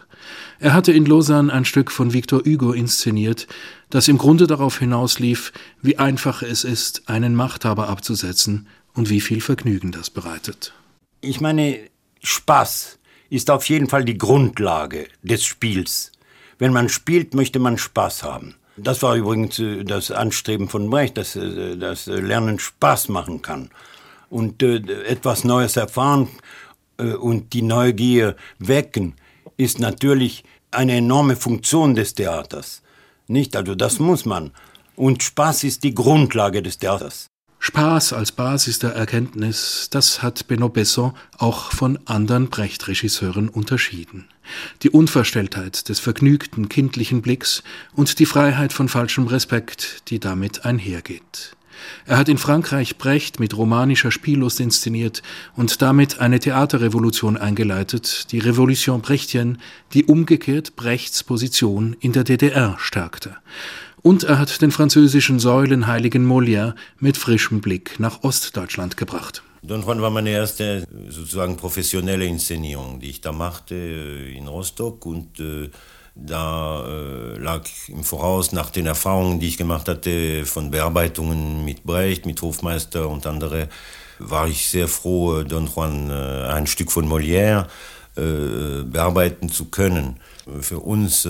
Er 0.60 0.72
hatte 0.72 0.92
in 0.92 1.04
Lausanne 1.04 1.52
ein 1.52 1.66
Stück 1.66 1.90
von 1.90 2.14
Victor 2.14 2.40
Hugo 2.46 2.72
inszeniert, 2.72 3.48
das 3.90 4.08
im 4.08 4.16
Grunde 4.16 4.46
darauf 4.46 4.78
hinauslief, 4.78 5.52
wie 5.82 5.98
einfach 5.98 6.40
es 6.42 6.64
ist, 6.64 7.10
einen 7.10 7.34
Machthaber 7.34 7.90
abzusetzen 7.90 8.66
und 8.94 9.10
wie 9.10 9.20
viel 9.20 9.40
Vergnügen 9.40 9.92
das 9.92 10.10
bereitet. 10.10 10.72
Ich 11.20 11.40
meine, 11.40 11.78
Spaß 12.22 12.98
ist 13.30 13.50
auf 13.50 13.68
jeden 13.68 13.88
Fall 13.88 14.04
die 14.04 14.18
Grundlage 14.18 15.08
des 15.22 15.44
Spiels. 15.44 16.12
Wenn 16.58 16.72
man 16.72 16.88
spielt, 16.88 17.34
möchte 17.34 17.58
man 17.58 17.78
Spaß 17.78 18.22
haben. 18.22 18.56
Das 18.76 19.02
war 19.02 19.16
übrigens 19.16 19.58
äh, 19.58 19.84
das 19.84 20.10
Anstreben 20.10 20.68
von 20.68 20.88
Brecht, 20.90 21.16
dass 21.16 21.36
äh, 21.36 21.76
das 21.76 22.06
Lernen 22.06 22.58
Spaß 22.58 23.08
machen 23.08 23.42
kann 23.42 23.70
und 24.30 24.62
etwas 24.62 25.44
Neues 25.44 25.76
erfahren 25.76 26.26
und 26.96 27.52
die 27.52 27.60
Neugier 27.60 28.34
wecken, 28.58 29.14
ist 29.58 29.78
natürlich 29.78 30.42
eine 30.70 30.96
enorme 30.96 31.36
Funktion 31.36 31.94
des 31.94 32.14
Theaters. 32.14 32.82
Nicht? 33.26 33.54
Also 33.56 33.74
das 33.74 33.98
muss 33.98 34.24
man. 34.24 34.52
Und 34.96 35.22
Spaß 35.22 35.64
ist 35.64 35.84
die 35.84 35.94
Grundlage 35.94 36.62
des 36.62 36.78
Theaters. 36.78 37.31
Spaß 37.64 38.12
als 38.12 38.32
Basis 38.32 38.80
der 38.80 38.96
Erkenntnis, 38.96 39.86
das 39.88 40.20
hat 40.20 40.46
Benoît 40.48 40.70
Besson 40.70 41.12
auch 41.38 41.70
von 41.70 41.96
anderen 42.06 42.50
Brecht-Regisseuren 42.50 43.48
unterschieden. 43.48 44.26
Die 44.82 44.90
Unverstelltheit 44.90 45.88
des 45.88 46.00
vergnügten 46.00 46.68
kindlichen 46.68 47.22
Blicks 47.22 47.62
und 47.94 48.18
die 48.18 48.26
Freiheit 48.26 48.72
von 48.72 48.88
falschem 48.88 49.28
Respekt, 49.28 50.10
die 50.10 50.18
damit 50.18 50.64
einhergeht. 50.64 51.54
Er 52.04 52.16
hat 52.16 52.28
in 52.28 52.36
Frankreich 52.36 52.98
Brecht 52.98 53.38
mit 53.38 53.56
romanischer 53.56 54.10
Spiellust 54.10 54.58
inszeniert 54.58 55.22
und 55.54 55.82
damit 55.82 56.18
eine 56.18 56.40
Theaterrevolution 56.40 57.36
eingeleitet, 57.36 58.32
die 58.32 58.40
Revolution 58.40 59.02
Brechtienne, 59.02 59.56
die 59.94 60.06
umgekehrt 60.06 60.74
Brechts 60.74 61.22
Position 61.22 61.96
in 62.00 62.10
der 62.10 62.24
DDR 62.24 62.74
stärkte. 62.80 63.36
Und 64.02 64.24
er 64.24 64.40
hat 64.40 64.60
den 64.60 64.72
französischen 64.72 65.38
Säulenheiligen 65.38 66.26
Molière 66.26 66.74
mit 66.98 67.16
frischem 67.16 67.60
Blick 67.60 68.00
nach 68.00 68.24
Ostdeutschland 68.24 68.96
gebracht. 68.96 69.44
Don 69.64 69.82
Juan 69.82 70.02
war 70.02 70.10
meine 70.10 70.30
erste 70.30 70.84
sozusagen 71.08 71.56
professionelle 71.56 72.26
Inszenierung, 72.26 72.98
die 72.98 73.10
ich 73.10 73.20
da 73.20 73.30
machte 73.30 73.76
äh, 73.76 74.36
in 74.36 74.48
Rostock 74.48 75.06
und 75.06 75.38
äh, 75.38 75.70
da 76.16 76.84
äh, 76.84 77.38
lag 77.38 77.62
im 77.86 78.02
Voraus 78.02 78.50
nach 78.50 78.70
den 78.70 78.86
Erfahrungen, 78.86 79.38
die 79.38 79.46
ich 79.46 79.56
gemacht 79.56 79.88
hatte 79.88 80.44
von 80.46 80.72
Bearbeitungen 80.72 81.64
mit 81.64 81.84
Brecht, 81.84 82.26
mit 82.26 82.42
Hofmeister 82.42 83.08
und 83.08 83.24
andere, 83.24 83.68
war 84.18 84.48
ich 84.48 84.66
sehr 84.68 84.88
froh, 84.88 85.44
Don 85.44 85.68
Juan 85.68 86.10
ein 86.10 86.66
Stück 86.66 86.92
von 86.92 87.08
Molière 87.08 87.66
bearbeiten 88.14 89.48
zu 89.48 89.64
können. 89.64 90.20
Für 90.60 90.78
uns 90.78 91.26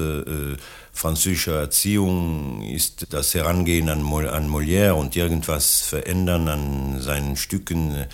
französischer 0.93 1.59
Erziehung 1.59 2.63
ist 2.63 3.07
das 3.11 3.35
Herangehen 3.35 3.89
an, 3.89 4.03
Mol 4.03 4.29
an 4.29 4.49
Molière 4.49 4.93
und 4.93 5.17
irgendwas 5.17 5.81
verändern 5.81 6.49
an 6.49 7.01
seinen 7.01 7.37
Stücken 7.37 8.07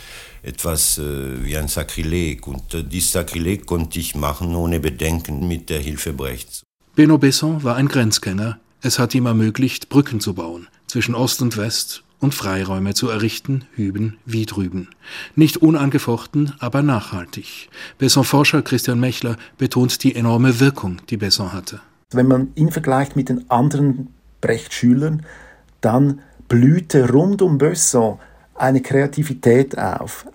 etwas 0.42 0.98
äh, 0.98 1.44
wie 1.44 1.56
ein 1.56 1.68
Sakrileg. 1.68 2.46
Und 2.46 2.72
äh, 2.74 2.84
dieses 2.84 3.12
Sakrileg 3.12 3.66
konnte 3.66 3.98
ich 3.98 4.14
machen 4.14 4.54
ohne 4.54 4.80
Bedenken 4.80 5.48
mit 5.48 5.68
der 5.68 5.80
Hilfe 5.80 6.12
Brechts. 6.12 6.62
Benoît 6.96 7.18
Besson 7.18 7.62
war 7.62 7.76
ein 7.76 7.88
Grenzgänger. 7.88 8.58
Es 8.80 8.98
hat 8.98 9.14
ihm 9.14 9.26
ermöglicht, 9.26 9.88
Brücken 9.88 10.20
zu 10.20 10.34
bauen 10.34 10.68
zwischen 10.88 11.14
Ost 11.14 11.42
und 11.42 11.56
West 11.56 12.02
und 12.18 12.34
Freiräume 12.34 12.94
zu 12.94 13.08
errichten, 13.08 13.66
hüben 13.74 14.18
wie 14.24 14.46
drüben. 14.46 14.88
Nicht 15.36 15.58
unangefochten, 15.58 16.52
aber 16.58 16.82
nachhaltig. 16.82 17.68
Besson-Forscher 17.98 18.62
Christian 18.62 18.98
Mechler 18.98 19.36
betont 19.56 20.02
die 20.02 20.16
enorme 20.16 20.58
Wirkung, 20.58 21.00
die 21.10 21.16
Besson 21.16 21.52
hatte. 21.52 21.80
Wenn 22.10 22.26
man 22.26 22.52
ihn 22.54 22.70
vergleicht 22.70 23.16
mit 23.16 23.28
den 23.28 23.50
anderen 23.50 24.14
Brecht-Schülern, 24.40 25.26
dann 25.82 26.20
blühte 26.48 27.10
rund 27.12 27.42
um 27.42 27.58
Besson 27.58 28.18
eine 28.54 28.80
Kreativität 28.80 29.76
auf. 29.76 30.26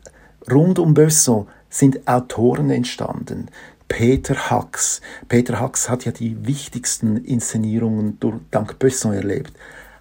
Rund 0.51 0.77
um 0.77 0.94
Besson 0.94 1.48
sind 1.72 2.08
Autoren 2.08 2.70
entstanden. 2.70 3.48
Peter 3.88 4.51
Hacks. 4.51 5.01
Peter 5.27 5.60
Hacks 5.60 5.89
hat 5.89 6.06
ja 6.06 6.12
die 6.12 6.46
wichtigsten 6.46 7.18
Inszenierungen 7.18 8.20
durch, 8.20 8.39
dank 8.51 8.77
Besson 8.77 9.13
erlebt. 9.13 9.53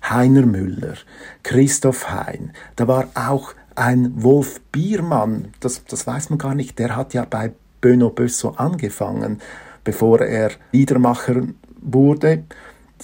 Heiner 0.04 0.44
Müller, 0.44 0.96
Christoph 1.42 2.10
Hein. 2.10 2.52
Da 2.76 2.86
war 2.86 3.08
auch 3.14 3.54
ein 3.76 4.22
Wolf 4.22 4.60
Biermann, 4.72 5.48
das, 5.60 5.82
das 5.86 6.06
weiß 6.06 6.28
man 6.28 6.38
gar 6.38 6.54
nicht, 6.54 6.78
der 6.78 6.96
hat 6.96 7.14
ja 7.14 7.24
bei 7.24 7.54
Böno 7.80 8.10
Besson 8.10 8.58
angefangen, 8.58 9.40
bevor 9.84 10.20
er 10.20 10.50
Liedermacher 10.72 11.42
wurde. 11.82 12.44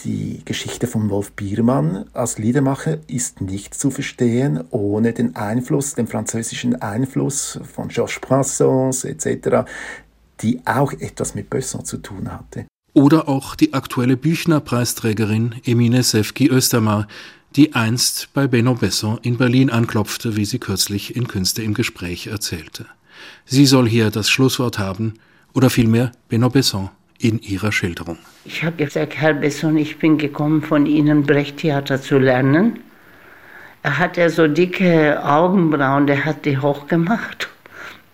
Die 0.05 0.43
Geschichte 0.45 0.87
von 0.87 1.11
Wolf 1.11 1.33
Biermann 1.33 2.05
als 2.13 2.39
Liedermacher 2.39 2.99
ist 3.09 3.41
nicht 3.41 3.75
zu 3.75 3.91
verstehen 3.91 4.63
ohne 4.71 5.13
den 5.13 5.35
Einfluss, 5.35 5.95
den 5.95 6.07
französischen 6.07 6.81
Einfluss 6.81 7.59
von 7.65 7.89
Georges 7.89 8.21
Brassens 8.21 9.05
etc., 9.05 9.69
die 10.41 10.61
auch 10.67 10.93
etwas 10.93 11.35
mit 11.35 11.51
Besson 11.51 11.85
zu 11.85 11.97
tun 11.97 12.31
hatte. 12.31 12.67
Oder 12.95 13.29
auch 13.29 13.57
die 13.57 13.75
aktuelle 13.75 14.17
Büchner-Preisträgerin 14.17 15.57
Emine 15.65 16.05
Sefki-Östermar, 16.05 17.09
die 17.57 17.75
einst 17.75 18.29
bei 18.35 18.47
Benno 18.47 18.75
Besson 18.75 19.19
in 19.23 19.37
Berlin 19.37 19.69
anklopfte, 19.69 20.37
wie 20.37 20.45
sie 20.45 20.61
kürzlich 20.61 21.17
in 21.17 21.27
Künste 21.27 21.63
im 21.63 21.75
Gespräch 21.75 22.29
erzählte. 22.29 22.87
Sie 23.47 23.67
soll 23.67 23.89
hier 23.89 24.11
das 24.11 24.31
Schlusswort 24.31 24.79
haben, 24.79 25.15
oder 25.55 25.71
vielmehr 25.71 26.13
Benno 26.29 26.51
Besson 26.51 26.91
in 27.19 27.41
ihrer 27.41 27.73
Schilderung. 27.73 28.19
Ich 28.45 28.63
habe 28.63 28.77
gesagt, 28.77 29.17
Herr 29.17 29.35
Besson, 29.35 29.77
ich 29.77 29.99
bin 29.99 30.19
gekommen, 30.19 30.63
von 30.63 30.87
Ihnen 30.87 31.25
Brechttheater 31.25 32.01
zu 32.01 32.19
lernen. 32.19 32.81
Er 33.83 33.99
hat 33.99 34.17
ja 34.17 34.29
so 34.29 34.47
dicke 34.47 35.23
Augenbrauen, 35.25 36.07
der 36.07 36.25
hat 36.25 36.45
die 36.45 36.59
hochgemacht 36.59 37.49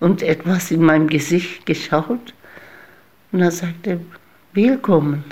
und 0.00 0.22
etwas 0.22 0.70
in 0.70 0.82
meinem 0.82 1.08
Gesicht 1.08 1.66
geschaut. 1.66 2.34
Und 3.32 3.40
er 3.40 3.50
sagte, 3.50 4.00
willkommen. 4.52 5.24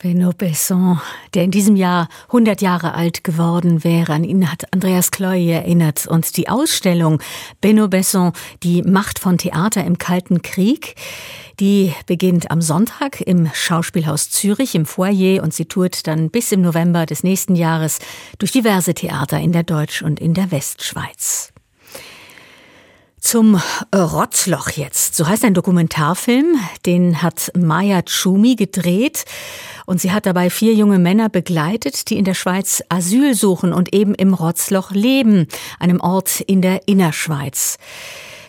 Benno 0.00 0.30
Besson, 0.30 1.00
der 1.34 1.42
in 1.42 1.50
diesem 1.50 1.74
Jahr 1.74 2.08
100 2.28 2.62
Jahre 2.62 2.94
alt 2.94 3.24
geworden 3.24 3.82
wäre. 3.82 4.12
An 4.12 4.22
ihn 4.22 4.50
hat 4.50 4.72
Andreas 4.72 5.10
Kloy 5.10 5.50
erinnert. 5.50 6.06
Und 6.06 6.36
die 6.36 6.48
Ausstellung 6.48 7.20
Benno 7.60 7.88
Besson, 7.88 8.32
die 8.62 8.82
Macht 8.82 9.18
von 9.18 9.38
Theater 9.38 9.84
im 9.84 9.98
Kalten 9.98 10.42
Krieg, 10.42 10.94
die 11.58 11.92
beginnt 12.06 12.52
am 12.52 12.62
Sonntag 12.62 13.20
im 13.20 13.50
Schauspielhaus 13.52 14.30
Zürich 14.30 14.76
im 14.76 14.86
Foyer 14.86 15.42
und 15.42 15.52
sie 15.52 15.64
tourt 15.64 16.06
dann 16.06 16.30
bis 16.30 16.52
im 16.52 16.60
November 16.60 17.04
des 17.04 17.24
nächsten 17.24 17.56
Jahres 17.56 17.98
durch 18.38 18.52
diverse 18.52 18.94
Theater 18.94 19.40
in 19.40 19.50
der 19.50 19.64
Deutsch- 19.64 20.02
und 20.02 20.20
in 20.20 20.32
der 20.32 20.52
Westschweiz. 20.52 21.52
Zum 23.20 23.60
Rotzloch 23.94 24.70
jetzt. 24.70 25.16
So 25.16 25.26
heißt 25.26 25.44
ein 25.44 25.54
Dokumentarfilm, 25.54 26.56
den 26.86 27.20
hat 27.20 27.50
Maya 27.56 28.02
Tschumi 28.02 28.54
gedreht 28.54 29.24
und 29.86 30.00
sie 30.00 30.12
hat 30.12 30.26
dabei 30.26 30.50
vier 30.50 30.74
junge 30.74 30.98
Männer 30.98 31.28
begleitet, 31.28 32.10
die 32.10 32.16
in 32.16 32.24
der 32.24 32.34
Schweiz 32.34 32.82
Asyl 32.88 33.34
suchen 33.34 33.72
und 33.72 33.92
eben 33.92 34.14
im 34.14 34.34
Rotzloch 34.34 34.92
leben, 34.92 35.48
einem 35.80 36.00
Ort 36.00 36.40
in 36.40 36.62
der 36.62 36.86
Innerschweiz. 36.86 37.78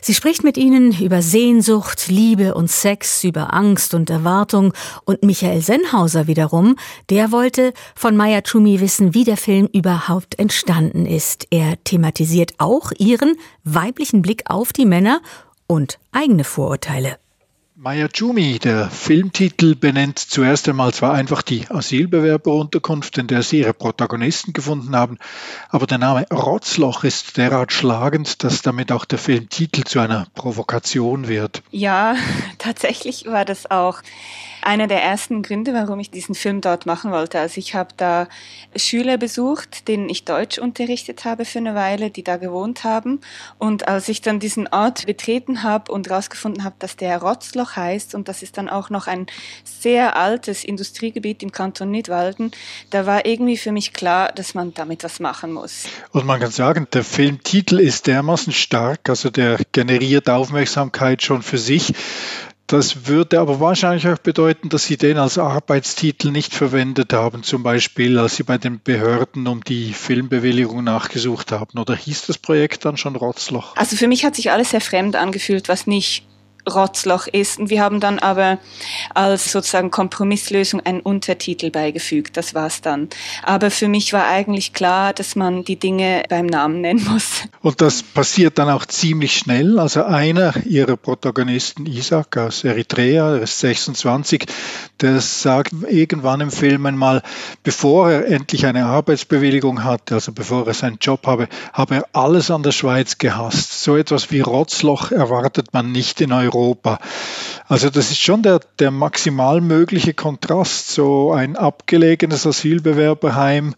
Sie 0.01 0.13
spricht 0.13 0.43
mit 0.43 0.57
ihnen 0.57 0.97
über 0.99 1.21
Sehnsucht, 1.21 2.07
Liebe 2.07 2.53
und 2.53 2.69
Sex, 2.69 3.23
über 3.23 3.53
Angst 3.53 3.93
und 3.93 4.09
Erwartung. 4.09 4.73
Und 5.05 5.23
Michael 5.23 5.61
Sennhauser 5.61 6.27
wiederum, 6.27 6.75
der 7.09 7.31
wollte 7.31 7.73
von 7.95 8.15
Maya 8.15 8.41
Tschumi 8.41 8.79
wissen, 8.79 9.13
wie 9.13 9.23
der 9.23 9.37
Film 9.37 9.67
überhaupt 9.73 10.39
entstanden 10.39 11.05
ist. 11.05 11.47
Er 11.51 11.83
thematisiert 11.83 12.53
auch 12.57 12.91
ihren 12.97 13.35
weiblichen 13.63 14.21
Blick 14.21 14.43
auf 14.49 14.73
die 14.73 14.85
Männer 14.85 15.21
und 15.67 15.99
eigene 16.11 16.43
Vorurteile. 16.43 17.17
Maya 17.81 18.09
Jumi, 18.13 18.59
der 18.59 18.89
Filmtitel, 18.89 19.73
benennt 19.73 20.19
zuerst 20.19 20.67
einmal 20.67 20.93
zwar 20.93 21.13
einfach 21.13 21.41
die 21.41 21.65
Asylbewerberunterkunft, 21.69 23.17
in 23.17 23.27
der 23.27 23.41
sie 23.41 23.59
ihre 23.59 23.73
Protagonisten 23.73 24.51
gefunden 24.51 24.97
haben, 24.97 25.17
aber 25.69 25.87
der 25.87 25.97
Name 25.97 26.25
Rotzloch 26.29 27.05
ist 27.05 27.37
derart 27.37 27.71
schlagend, 27.71 28.43
dass 28.43 28.61
damit 28.63 28.91
auch 28.91 29.05
der 29.05 29.17
Filmtitel 29.17 29.85
zu 29.85 30.01
einer 30.01 30.27
Provokation 30.35 31.29
wird. 31.29 31.63
Ja, 31.71 32.17
tatsächlich 32.57 33.27
war 33.27 33.45
das 33.45 33.71
auch 33.71 34.01
einer 34.69 34.85
der 34.85 35.01
ersten 35.01 35.41
Gründe, 35.41 35.73
warum 35.73 35.99
ich 35.99 36.11
diesen 36.11 36.35
Film 36.35 36.61
dort 36.61 36.85
machen 36.85 37.09
wollte. 37.09 37.39
Also 37.39 37.57
ich 37.57 37.73
habe 37.73 37.89
da 37.97 38.27
Schüler 38.75 39.17
besucht, 39.17 39.87
denen 39.87 40.09
ich 40.09 40.25
Deutsch 40.25 40.59
unterrichtet 40.59 41.25
habe 41.25 41.43
für 41.43 41.57
eine 41.57 41.73
Weile, 41.73 42.11
die 42.11 42.23
da 42.23 42.37
gewohnt 42.37 42.83
haben. 42.83 43.19
Und 43.57 43.87
als 43.87 44.07
ich 44.09 44.21
dann 44.21 44.39
diesen 44.39 44.67
Ort 44.67 45.07
betreten 45.07 45.63
habe 45.63 45.91
und 45.91 46.07
herausgefunden 46.07 46.63
habe, 46.63 46.75
dass 46.77 46.95
der 46.95 47.17
Rotzloch 47.17 47.77
heißt 47.77 48.13
und 48.13 48.27
das 48.27 48.43
ist 48.43 48.59
dann 48.59 48.69
auch 48.69 48.91
noch 48.91 49.07
ein 49.07 49.25
sehr 49.63 50.15
altes 50.15 50.63
Industriegebiet 50.63 51.41
im 51.41 51.51
Kanton 51.51 51.89
Nidwalden, 51.89 52.51
da 52.91 53.07
war 53.07 53.25
irgendwie 53.25 53.57
für 53.57 53.71
mich 53.71 53.91
klar, 53.93 54.31
dass 54.31 54.53
man 54.53 54.75
damit 54.75 55.03
was 55.03 55.19
machen 55.19 55.51
muss. 55.51 55.85
Und 56.11 56.27
man 56.27 56.39
kann 56.39 56.51
sagen, 56.51 56.87
der 56.93 57.03
Filmtitel 57.03 57.79
ist 57.79 58.05
dermaßen 58.05 58.53
stark, 58.53 59.09
also 59.09 59.31
der 59.31 59.57
generiert 59.71 60.29
Aufmerksamkeit 60.29 61.23
schon 61.23 61.41
für 61.41 61.57
sich. 61.57 61.91
Das 62.69 63.07
würde 63.07 63.39
aber 63.39 63.59
wahrscheinlich 63.59 64.07
auch 64.07 64.19
bedeuten, 64.19 64.69
dass 64.69 64.83
Sie 64.83 64.95
den 64.95 65.17
als 65.17 65.39
Arbeitstitel 65.39 66.29
nicht 66.29 66.53
verwendet 66.53 67.13
haben, 67.13 67.41
zum 67.41 67.63
Beispiel 67.63 68.19
als 68.19 68.35
Sie 68.35 68.43
bei 68.43 68.59
den 68.59 68.79
Behörden 68.79 69.47
um 69.47 69.63
die 69.63 69.91
Filmbewilligung 69.91 70.83
nachgesucht 70.83 71.51
haben. 71.51 71.79
Oder 71.79 71.95
hieß 71.95 72.27
das 72.27 72.37
Projekt 72.37 72.85
dann 72.85 72.95
schon 72.95 73.15
Rotzloch? 73.15 73.75
Also 73.75 73.95
für 73.95 74.07
mich 74.07 74.23
hat 74.23 74.35
sich 74.35 74.51
alles 74.51 74.69
sehr 74.69 74.81
fremd 74.81 75.15
angefühlt, 75.15 75.67
was 75.67 75.87
nicht 75.87 76.28
Rotzloch 76.69 77.27
ist. 77.27 77.59
Und 77.59 77.69
wir 77.69 77.81
haben 77.81 77.99
dann 77.99 78.19
aber 78.19 78.59
als 79.13 79.51
sozusagen 79.51 79.91
Kompromisslösung 79.91 80.79
einen 80.81 81.01
Untertitel 81.01 81.71
beigefügt. 81.71 82.37
Das 82.37 82.53
war's 82.53 82.81
dann. 82.81 83.09
Aber 83.43 83.71
für 83.71 83.87
mich 83.87 84.13
war 84.13 84.27
eigentlich 84.27 84.73
klar, 84.73 85.13
dass 85.13 85.35
man 85.35 85.63
die 85.63 85.77
Dinge 85.77 86.23
beim 86.29 86.45
Namen 86.45 86.81
nennen 86.81 87.05
muss. 87.09 87.43
Und 87.61 87.81
das 87.81 88.03
passiert 88.03 88.57
dann 88.59 88.69
auch 88.69 88.85
ziemlich 88.85 89.37
schnell. 89.37 89.79
Also 89.79 90.03
einer 90.03 90.53
ihrer 90.65 90.97
Protagonisten, 90.97 91.85
Isaac 91.85 92.37
aus 92.37 92.63
Eritrea, 92.63 93.35
er 93.35 93.41
ist 93.41 93.59
26, 93.59 94.45
der 95.01 95.19
sagt 95.19 95.73
irgendwann 95.87 96.41
im 96.41 96.51
Film 96.51 96.85
einmal, 96.85 97.21
bevor 97.63 98.11
er 98.11 98.27
endlich 98.27 98.65
eine 98.65 98.85
Arbeitsbewilligung 98.85 99.83
hatte, 99.83 100.15
also 100.15 100.31
bevor 100.31 100.67
er 100.67 100.73
seinen 100.73 100.97
Job 100.99 101.25
habe, 101.25 101.47
habe 101.73 101.95
er 101.95 102.05
alles 102.13 102.51
an 102.51 102.63
der 102.63 102.71
Schweiz 102.71 103.17
gehasst. 103.17 103.83
So 103.83 103.97
etwas 103.97 104.31
wie 104.31 104.41
Rotzloch 104.41 105.11
erwartet 105.11 105.73
man 105.73 105.91
nicht 105.91 106.21
in 106.21 106.31
Europa. 106.31 106.58
Europa. 106.59 106.99
Also 107.67 107.89
das 107.89 108.11
ist 108.11 108.19
schon 108.19 108.41
der, 108.41 108.59
der 108.79 108.91
maximal 108.91 109.61
mögliche 109.61 110.13
Kontrast, 110.13 110.89
so 110.89 111.31
ein 111.31 111.55
abgelegenes 111.55 112.45
Asylbewerberheim 112.45 113.75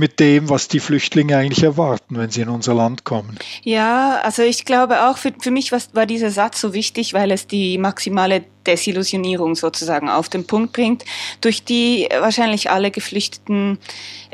mit 0.00 0.18
dem, 0.18 0.48
was 0.48 0.66
die 0.66 0.80
Flüchtlinge 0.80 1.36
eigentlich 1.36 1.62
erwarten, 1.62 2.16
wenn 2.16 2.30
sie 2.30 2.40
in 2.40 2.48
unser 2.48 2.74
Land 2.74 3.04
kommen. 3.04 3.36
Ja, 3.62 4.20
also 4.22 4.42
ich 4.42 4.64
glaube 4.64 5.06
auch, 5.06 5.18
für, 5.18 5.32
für 5.38 5.50
mich 5.50 5.70
war 5.72 6.06
dieser 6.06 6.30
Satz 6.30 6.60
so 6.60 6.72
wichtig, 6.72 7.12
weil 7.12 7.30
es 7.30 7.46
die 7.46 7.76
maximale 7.76 8.44
Desillusionierung 8.66 9.54
sozusagen 9.54 10.08
auf 10.08 10.28
den 10.28 10.46
Punkt 10.46 10.72
bringt, 10.72 11.04
durch 11.40 11.64
die 11.64 12.08
wahrscheinlich 12.20 12.70
alle 12.70 12.90
Geflüchteten 12.90 13.78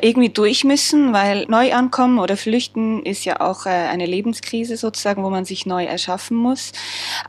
irgendwie 0.00 0.28
durch 0.28 0.64
müssen, 0.64 1.12
weil 1.12 1.47
neu 1.49 1.73
ankommen 1.73 2.18
oder 2.18 2.37
flüchten 2.37 3.02
ist 3.04 3.25
ja 3.25 3.40
auch 3.40 3.66
äh, 3.66 3.71
eine 3.71 4.04
Lebenskrise 4.04 4.76
sozusagen, 4.76 5.23
wo 5.23 5.30
man 5.30 5.45
sich 5.45 5.64
neu 5.64 5.85
erschaffen 5.85 6.37
muss. 6.37 6.73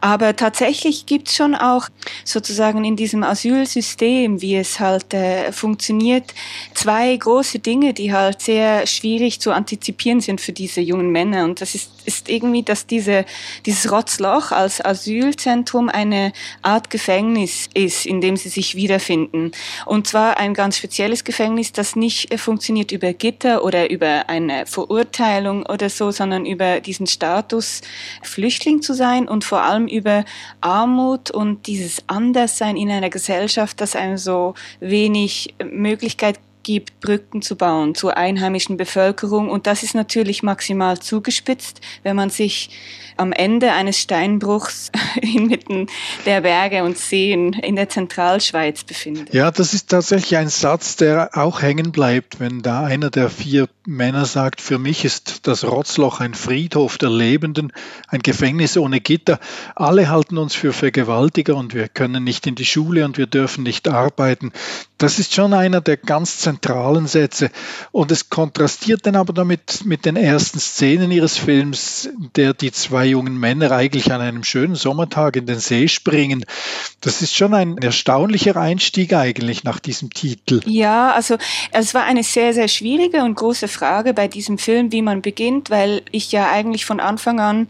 Aber 0.02 0.36
tatsächlich 0.36 1.06
gibt 1.06 1.30
es 1.30 1.36
schon 1.36 1.56
auch 1.56 1.88
sozusagen 2.26 2.84
in 2.84 2.96
diesem 2.96 3.24
Asylsystem, 3.24 4.42
wie 4.42 4.58
es 4.58 4.80
halt 4.80 5.14
äh, 5.14 5.52
funktioniert, 5.52 6.34
zwei 6.74 7.16
große 7.16 7.60
Dinge, 7.60 7.94
die 7.94 8.14
halt 8.14 8.42
sehr 8.42 8.86
schwierig 8.86 9.40
zu 9.40 9.52
antizipieren 9.52 10.20
sind 10.20 10.42
für 10.42 10.52
diese 10.52 10.82
jungen 10.82 11.12
Männer. 11.12 11.46
Und 11.46 11.62
das 11.62 11.74
ist, 11.74 11.90
ist 12.06 12.28
irgendwie, 12.28 12.64
dass 12.64 12.86
diese, 12.86 13.26
dieses 13.66 13.92
Rotzloch 13.92 14.52
als 14.52 14.84
Asylzentrum 14.84 15.88
eine 15.88 16.34
Art 16.62 16.87
Gefängnis 16.90 17.70
ist, 17.74 18.06
in 18.06 18.22
dem 18.22 18.38
sie 18.38 18.50
sich 18.50 18.76
wiederfinden. 18.76 19.52
Und 19.86 20.08
zwar 20.08 20.38
ein 20.38 20.54
ganz 20.54 20.78
spezielles 20.78 21.24
Gefängnis, 21.24 21.72
das 21.72 21.96
nicht 21.96 22.32
äh, 22.32 22.38
funktioniert 22.38 22.92
über 22.92 23.14
Gitter 23.14 23.64
oder 23.64 23.90
über 23.90 24.30
eine 24.30 24.66
Verurteilung 24.66 25.66
oder 25.66 25.90
so, 25.90 26.12
sondern 26.12 26.46
über 26.46 26.80
diesen 26.82 27.08
Status, 27.08 27.82
Flüchtling 28.22 28.82
zu 28.82 28.94
sein 28.94 29.28
und 29.28 29.44
vor 29.44 29.62
allem 29.62 29.88
über 29.88 30.26
Armut 30.62 31.32
und 31.32 31.68
dieses 31.68 32.04
Anderssein 32.08 32.78
in 32.78 32.90
einer 32.90 33.10
Gesellschaft, 33.10 33.82
das 33.82 33.96
einem 33.96 34.18
so 34.18 34.54
wenig 34.80 35.56
Möglichkeit 35.64 36.40
gibt, 36.68 37.00
Brücken 37.00 37.42
zu 37.42 37.56
bauen 37.56 37.96
zur 37.96 38.18
einheimischen 38.18 38.76
Bevölkerung. 38.76 39.50
Und 39.50 39.68
das 39.68 39.84
ist 39.84 39.96
natürlich 39.96 40.44
maximal 40.44 41.00
zugespitzt, 41.00 41.80
wenn 42.04 42.18
man 42.18 42.30
sich 42.30 42.70
am 43.16 43.32
Ende 43.32 43.72
eines 43.72 43.98
Steinbruchs 43.98 44.92
inmitten 45.22 45.88
der 46.26 46.42
Berge 46.42 46.84
und 46.84 46.98
Seen 46.98 47.54
in 47.54 47.78
der 47.78 47.88
Zentralschweiz 47.88 48.84
befindet. 48.84 49.34
Ja, 49.34 49.50
das 49.50 49.74
ist 49.74 49.90
tatsächlich 49.90 50.36
ein 50.36 50.50
Satz, 50.50 50.98
der 50.98 51.30
auch 51.38 51.62
hängen 51.62 51.94
bleibt, 51.94 52.42
wenn 52.42 52.62
da 52.62 52.84
einer 52.84 53.10
der 53.12 53.30
vier 53.30 53.70
Männer 53.88 54.26
sagt, 54.26 54.60
für 54.60 54.80
mich 54.80 55.06
ist 55.06 55.48
das 55.48 55.64
Rotzloch 55.64 56.20
ein 56.20 56.34
Friedhof 56.34 56.98
der 56.98 57.10
Lebenden, 57.10 57.72
ein 58.10 58.20
Gefängnis 58.20 58.76
ohne 58.76 59.00
Gitter. 59.00 59.40
Alle 59.76 60.10
halten 60.10 60.38
uns 60.38 60.54
für 60.54 60.74
Vergewaltiger 60.74 61.56
und 61.56 61.74
wir 61.74 61.88
können 61.88 62.26
nicht 62.26 62.46
in 62.48 62.56
die 62.56 62.66
Schule 62.66 63.06
und 63.06 63.18
wir 63.18 63.28
dürfen 63.28 63.64
nicht 63.64 63.88
arbeiten. 63.88 64.52
Das 64.98 65.20
ist 65.20 65.34
schon 65.34 65.54
einer 65.54 65.80
der 65.80 65.96
ganz 65.96 66.40
zentralen 66.40 67.08
Sätze. 67.08 67.50
Und 67.94 68.12
es 68.12 68.30
kontrastiert 68.30 69.06
dann 69.06 69.16
aber 69.16 69.32
damit 69.32 69.86
mit 69.86 70.06
den 70.06 70.18
ersten 70.18 70.60
Szenen 70.60 71.10
ihres 71.12 71.38
Films, 71.38 72.10
der 72.36 72.54
die 72.54 72.74
zwei 72.74 73.06
jungen 73.06 73.38
Männer 73.38 73.72
eigentlich 73.72 74.12
an 74.12 74.20
einem 74.20 74.44
schönen 74.44 74.76
Sommertag 74.76 75.38
in 75.38 75.46
den 75.46 75.60
See 75.60 75.88
springen. 75.88 76.44
Das 77.00 77.22
ist 77.22 77.38
schon 77.38 77.54
ein 77.54 77.78
erstaunlicher 77.78 78.58
Einstieg 78.58 79.14
eigentlich 79.14 79.64
nach 79.64 79.80
diesem 79.80 80.10
Titel. 80.10 80.62
Ja, 80.66 81.12
also 81.12 81.38
es 81.72 81.94
war 81.94 82.04
eine 82.04 82.24
sehr, 82.24 82.54
sehr 82.54 82.68
schwierige 82.68 83.24
und 83.24 83.36
große 83.36 83.70
Frage 83.78 84.14
bei 84.14 84.28
diesem 84.28 84.58
Film, 84.58 84.92
wie 84.92 85.02
man 85.02 85.22
beginnt, 85.22 85.70
weil 85.70 86.02
ich 86.12 86.32
ja 86.32 86.50
eigentlich 86.52 86.86
von 86.86 87.00
Anfang 87.00 87.40
an 87.40 87.68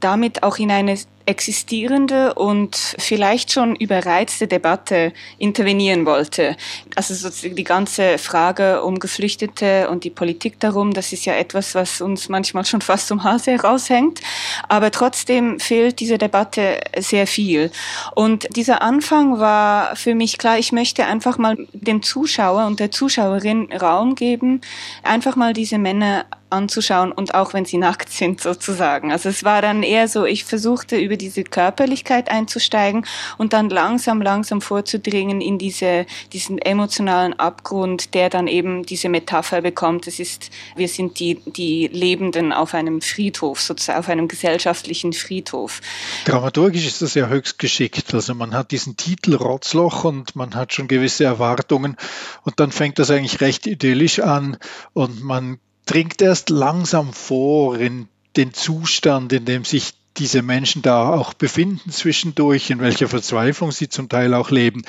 damit 0.00 0.42
auch 0.42 0.58
in 0.58 0.70
eine 0.70 0.96
existierende 1.30 2.34
und 2.34 2.76
vielleicht 2.98 3.52
schon 3.52 3.76
überreizte 3.76 4.48
Debatte 4.48 5.12
intervenieren 5.38 6.04
wollte. 6.04 6.56
Also 6.96 7.30
die 7.48 7.64
ganze 7.64 8.18
Frage 8.18 8.82
um 8.82 8.98
Geflüchtete 8.98 9.88
und 9.88 10.04
die 10.04 10.10
Politik 10.10 10.58
darum, 10.58 10.92
das 10.92 11.12
ist 11.12 11.24
ja 11.24 11.34
etwas, 11.34 11.74
was 11.74 12.00
uns 12.00 12.28
manchmal 12.28 12.64
schon 12.64 12.80
fast 12.80 13.06
zum 13.06 13.22
Hals 13.22 13.46
heraushängt. 13.46 14.20
Aber 14.68 14.90
trotzdem 14.90 15.60
fehlt 15.60 16.00
diese 16.00 16.18
Debatte 16.18 16.80
sehr 16.98 17.26
viel. 17.26 17.70
Und 18.14 18.48
dieser 18.56 18.82
Anfang 18.82 19.38
war 19.38 19.94
für 19.94 20.14
mich 20.14 20.36
klar, 20.36 20.58
ich 20.58 20.72
möchte 20.72 21.06
einfach 21.06 21.38
mal 21.38 21.56
dem 21.72 22.02
Zuschauer 22.02 22.66
und 22.66 22.80
der 22.80 22.90
Zuschauerin 22.90 23.72
Raum 23.72 24.16
geben, 24.16 24.60
einfach 25.04 25.36
mal 25.36 25.52
diese 25.52 25.78
Männer 25.78 26.26
anzuschauen 26.50 27.12
und 27.12 27.34
auch 27.34 27.54
wenn 27.54 27.64
sie 27.64 27.78
nackt 27.78 28.10
sind 28.10 28.40
sozusagen. 28.40 29.12
Also 29.12 29.28
es 29.28 29.44
war 29.44 29.62
dann 29.62 29.82
eher 29.82 30.08
so, 30.08 30.24
ich 30.24 30.44
versuchte 30.44 30.98
über 30.98 31.16
diese 31.16 31.44
Körperlichkeit 31.44 32.30
einzusteigen 32.30 33.06
und 33.38 33.52
dann 33.52 33.70
langsam, 33.70 34.20
langsam 34.22 34.60
vorzudringen 34.60 35.40
in 35.40 35.58
diese, 35.58 36.06
diesen 36.32 36.58
emotionalen 36.58 37.38
Abgrund, 37.38 38.14
der 38.14 38.30
dann 38.30 38.46
eben 38.46 38.84
diese 38.84 39.08
Metapher 39.08 39.62
bekommt. 39.62 40.06
Es 40.06 40.18
ist, 40.18 40.50
wir 40.76 40.88
sind 40.88 41.18
die, 41.18 41.40
die 41.46 41.88
Lebenden 41.88 42.52
auf 42.52 42.74
einem 42.74 43.00
Friedhof, 43.00 43.60
sozusagen 43.60 43.98
auf 43.98 44.08
einem 44.08 44.28
gesellschaftlichen 44.28 45.12
Friedhof. 45.12 45.80
Dramaturgisch 46.24 46.86
ist 46.86 47.02
das 47.02 47.14
ja 47.14 47.28
höchst 47.28 47.58
geschickt. 47.58 48.12
Also 48.14 48.34
man 48.34 48.54
hat 48.54 48.70
diesen 48.70 48.96
Titel 48.96 49.34
Rotzloch 49.34 50.04
und 50.04 50.36
man 50.36 50.54
hat 50.54 50.72
schon 50.72 50.88
gewisse 50.88 51.24
Erwartungen 51.24 51.96
und 52.42 52.60
dann 52.60 52.72
fängt 52.72 52.98
das 52.98 53.10
eigentlich 53.10 53.40
recht 53.40 53.66
idyllisch 53.66 54.20
an 54.20 54.56
und 54.92 55.22
man 55.22 55.58
dringt 55.90 56.22
erst 56.22 56.50
langsam 56.50 57.12
vor 57.12 57.76
in 57.76 58.06
den 58.36 58.54
Zustand, 58.54 59.32
in 59.32 59.44
dem 59.44 59.64
sich 59.64 59.94
diese 60.16 60.40
Menschen 60.40 60.82
da 60.82 61.12
auch 61.12 61.34
befinden 61.34 61.90
zwischendurch, 61.90 62.70
in 62.70 62.78
welcher 62.78 63.08
Verzweiflung 63.08 63.72
sie 63.72 63.88
zum 63.88 64.08
Teil 64.08 64.34
auch 64.34 64.50
leben. 64.50 64.82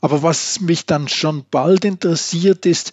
Aber 0.00 0.22
was 0.22 0.60
mich 0.60 0.86
dann 0.86 1.08
schon 1.08 1.44
bald 1.50 1.84
interessiert 1.84 2.64
ist, 2.64 2.92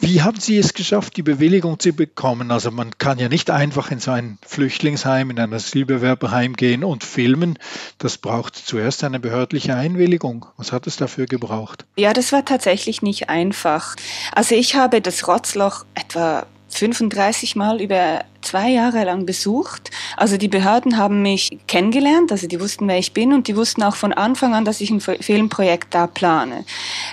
wie 0.00 0.22
haben 0.22 0.38
Sie 0.40 0.58
es 0.58 0.74
geschafft, 0.74 1.16
die 1.16 1.22
Bewilligung 1.22 1.78
zu 1.78 1.92
bekommen? 1.92 2.50
Also 2.50 2.70
man 2.70 2.96
kann 2.98 3.18
ja 3.18 3.28
nicht 3.28 3.50
einfach 3.50 3.90
in 3.90 3.98
so 3.98 4.10
ein 4.10 4.38
Flüchtlingsheim, 4.46 5.30
in 5.30 5.38
ein 5.38 5.52
Asylbewerberheim 5.52 6.54
gehen 6.54 6.84
und 6.84 7.04
filmen. 7.04 7.58
Das 7.98 8.18
braucht 8.18 8.56
zuerst 8.56 9.04
eine 9.04 9.20
behördliche 9.20 9.74
Einwilligung. 9.74 10.46
Was 10.56 10.72
hat 10.72 10.86
es 10.86 10.96
dafür 10.96 11.26
gebraucht? 11.26 11.84
Ja, 11.96 12.12
das 12.12 12.32
war 12.32 12.44
tatsächlich 12.44 13.02
nicht 13.02 13.28
einfach. 13.28 13.96
Also 14.32 14.54
ich 14.54 14.74
habe 14.74 15.00
das 15.00 15.26
Rotzloch 15.26 15.84
etwa 15.94 16.46
35 16.68 17.56
Mal 17.56 17.80
über 17.80 18.24
zwei 18.46 18.70
Jahre 18.70 19.04
lang 19.04 19.26
besucht. 19.26 19.90
Also 20.16 20.36
die 20.36 20.48
Behörden 20.48 20.96
haben 20.96 21.22
mich 21.22 21.58
kennengelernt, 21.66 22.32
also 22.32 22.46
die 22.46 22.60
wussten, 22.60 22.88
wer 22.88 22.98
ich 22.98 23.12
bin 23.12 23.32
und 23.32 23.48
die 23.48 23.56
wussten 23.56 23.82
auch 23.82 23.96
von 23.96 24.12
Anfang 24.12 24.54
an, 24.54 24.64
dass 24.64 24.80
ich 24.80 24.90
ein 24.90 25.00
Filmprojekt 25.00 25.94
da 25.94 26.06
plane. 26.06 26.64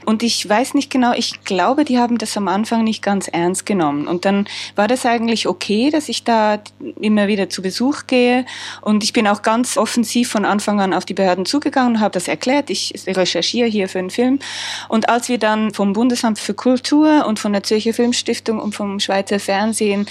Und 0.05 0.23
ich 0.23 0.47
weiß 0.47 0.73
nicht 0.73 0.89
genau, 0.89 1.13
ich 1.13 1.43
glaube, 1.43 1.85
die 1.85 1.97
haben 1.97 2.17
das 2.17 2.37
am 2.37 2.47
Anfang 2.47 2.83
nicht 2.83 3.01
ganz 3.01 3.27
ernst 3.27 3.65
genommen. 3.65 4.07
Und 4.07 4.25
dann 4.25 4.47
war 4.75 4.87
das 4.87 5.05
eigentlich 5.05 5.47
okay, 5.47 5.89
dass 5.89 6.09
ich 6.09 6.23
da 6.23 6.59
immer 6.99 7.27
wieder 7.27 7.49
zu 7.49 7.61
Besuch 7.61 8.07
gehe. 8.07 8.45
Und 8.81 9.03
ich 9.03 9.13
bin 9.13 9.27
auch 9.27 9.41
ganz 9.41 9.77
offensiv 9.77 10.29
von 10.29 10.45
Anfang 10.45 10.79
an 10.79 10.93
auf 10.93 11.05
die 11.05 11.13
Behörden 11.13 11.45
zugegangen, 11.45 11.99
habe 11.99 12.13
das 12.13 12.27
erklärt. 12.27 12.69
Ich 12.69 12.93
recherchiere 13.07 13.67
hier 13.67 13.89
für 13.89 13.99
einen 13.99 14.09
Film. 14.09 14.39
Und 14.87 15.09
als 15.09 15.29
wir 15.29 15.37
dann 15.37 15.73
vom 15.73 15.93
Bundesamt 15.93 16.39
für 16.39 16.53
Kultur 16.53 17.25
und 17.25 17.39
von 17.39 17.53
der 17.53 17.63
Zürcher 17.63 17.93
Filmstiftung 17.93 18.59
und 18.59 18.75
vom 18.75 18.99
Schweizer 18.99 19.39
Fernsehen 19.39 20.07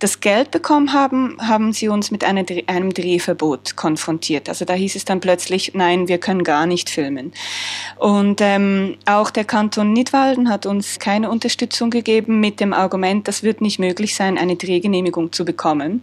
das 0.00 0.20
Geld 0.20 0.50
bekommen 0.50 0.92
haben, 0.92 1.36
haben 1.40 1.72
sie 1.72 1.88
uns 1.88 2.10
mit 2.10 2.24
einem 2.24 2.94
Drehverbot 2.94 3.76
konfrontiert. 3.76 4.48
Also 4.48 4.64
da 4.64 4.72
hieß 4.72 4.96
es 4.96 5.04
dann 5.04 5.20
plötzlich, 5.20 5.72
nein, 5.74 6.08
wir 6.08 6.18
können 6.18 6.42
gar 6.42 6.66
nicht 6.66 6.90
filmen. 6.90 7.32
Und 7.96 8.40
ähm, 8.40 8.96
auch 9.04 9.30
der 9.30 9.44
Kanton 9.44 9.92
Nidwalden 9.92 10.48
hat 10.48 10.64
uns 10.64 10.98
keine 10.98 11.30
Unterstützung 11.30 11.90
gegeben 11.90 12.40
mit 12.40 12.60
dem 12.60 12.72
Argument, 12.72 13.28
das 13.28 13.42
wird 13.42 13.60
nicht 13.60 13.78
möglich 13.78 14.14
sein, 14.14 14.38
eine 14.38 14.56
Drehgenehmigung 14.56 15.32
zu 15.32 15.44
bekommen. 15.44 16.00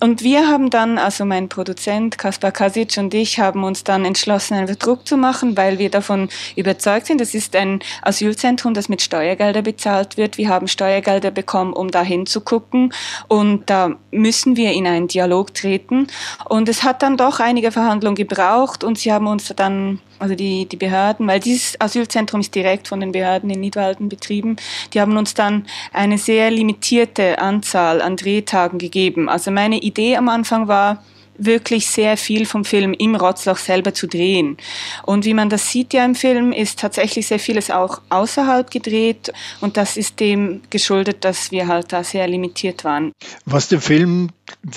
Und 0.00 0.22
wir 0.22 0.48
haben 0.48 0.70
dann, 0.70 0.96
also 0.96 1.24
mein 1.26 1.50
Produzent 1.50 2.16
Kaspar 2.16 2.50
Kasic 2.50 2.96
und 2.96 3.12
ich, 3.12 3.38
haben 3.38 3.62
uns 3.62 3.84
dann 3.84 4.06
entschlossen, 4.06 4.54
einen 4.54 4.78
Druck 4.78 5.06
zu 5.06 5.18
machen, 5.18 5.56
weil 5.56 5.78
wir 5.78 5.90
davon 5.90 6.30
überzeugt 6.56 7.06
sind, 7.06 7.20
es 7.20 7.34
ist 7.34 7.54
ein 7.54 7.80
Asylzentrum, 8.00 8.72
das 8.72 8.88
mit 8.88 9.02
Steuergelder 9.02 9.60
bezahlt 9.60 10.16
wird. 10.16 10.38
Wir 10.38 10.48
haben 10.48 10.66
Steuergelder 10.66 11.30
bekommen, 11.30 11.74
um 11.74 11.90
da 11.90 12.02
hinzugucken 12.02 12.90
Und 13.26 13.68
da 13.68 13.96
müssen 14.10 14.56
wir 14.56 14.72
in 14.72 14.86
einen 14.86 15.08
Dialog 15.08 15.54
treten. 15.54 16.06
Und 16.48 16.68
es 16.68 16.84
hat 16.84 17.02
dann 17.02 17.16
doch 17.16 17.40
einige 17.40 17.72
Verhandlungen 17.72 18.16
gebraucht 18.16 18.84
und 18.84 18.98
sie 18.98 19.12
haben 19.12 19.26
uns 19.26 19.52
dann 19.56 20.00
also 20.18 20.34
die, 20.34 20.66
die 20.66 20.76
Behörden, 20.76 21.26
weil 21.26 21.40
dieses 21.40 21.80
Asylzentrum 21.80 22.40
ist 22.40 22.54
direkt 22.54 22.88
von 22.88 23.00
den 23.00 23.12
Behörden 23.12 23.50
in 23.50 23.60
Nidwalden 23.60 24.08
betrieben, 24.08 24.56
die 24.92 25.00
haben 25.00 25.16
uns 25.16 25.34
dann 25.34 25.66
eine 25.92 26.18
sehr 26.18 26.50
limitierte 26.50 27.38
Anzahl 27.38 28.02
an 28.02 28.16
Drehtagen 28.16 28.78
gegeben. 28.78 29.28
Also 29.28 29.50
meine 29.50 29.78
Idee 29.78 30.16
am 30.16 30.28
Anfang 30.28 30.68
war, 30.68 31.04
wirklich 31.38 31.88
sehr 31.88 32.16
viel 32.16 32.44
vom 32.46 32.64
Film 32.64 32.92
im 32.92 33.14
Rotzloch 33.14 33.56
selber 33.56 33.94
zu 33.94 34.06
drehen. 34.06 34.56
Und 35.04 35.24
wie 35.24 35.34
man 35.34 35.48
das 35.48 35.70
sieht 35.70 35.94
ja 35.94 36.04
im 36.04 36.14
Film, 36.14 36.52
ist 36.52 36.78
tatsächlich 36.78 37.26
sehr 37.28 37.38
vieles 37.38 37.70
auch 37.70 38.00
außerhalb 38.10 38.70
gedreht 38.70 39.32
und 39.60 39.76
das 39.76 39.96
ist 39.96 40.20
dem 40.20 40.60
geschuldet, 40.70 41.24
dass 41.24 41.50
wir 41.50 41.68
halt 41.68 41.92
da 41.92 42.04
sehr 42.04 42.26
limitiert 42.26 42.84
waren. 42.84 43.12
Was 43.44 43.68
dem 43.68 43.80
Film 43.80 44.30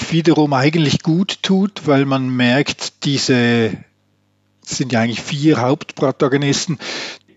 wiederum 0.09 0.53
eigentlich 0.53 1.01
gut 1.01 1.41
tut, 1.41 1.81
weil 1.85 2.05
man 2.05 2.29
merkt, 2.29 3.05
diese 3.05 3.71
sind 4.63 4.91
ja 4.91 5.01
eigentlich 5.01 5.21
vier 5.21 5.59
Hauptprotagonisten, 5.59 6.77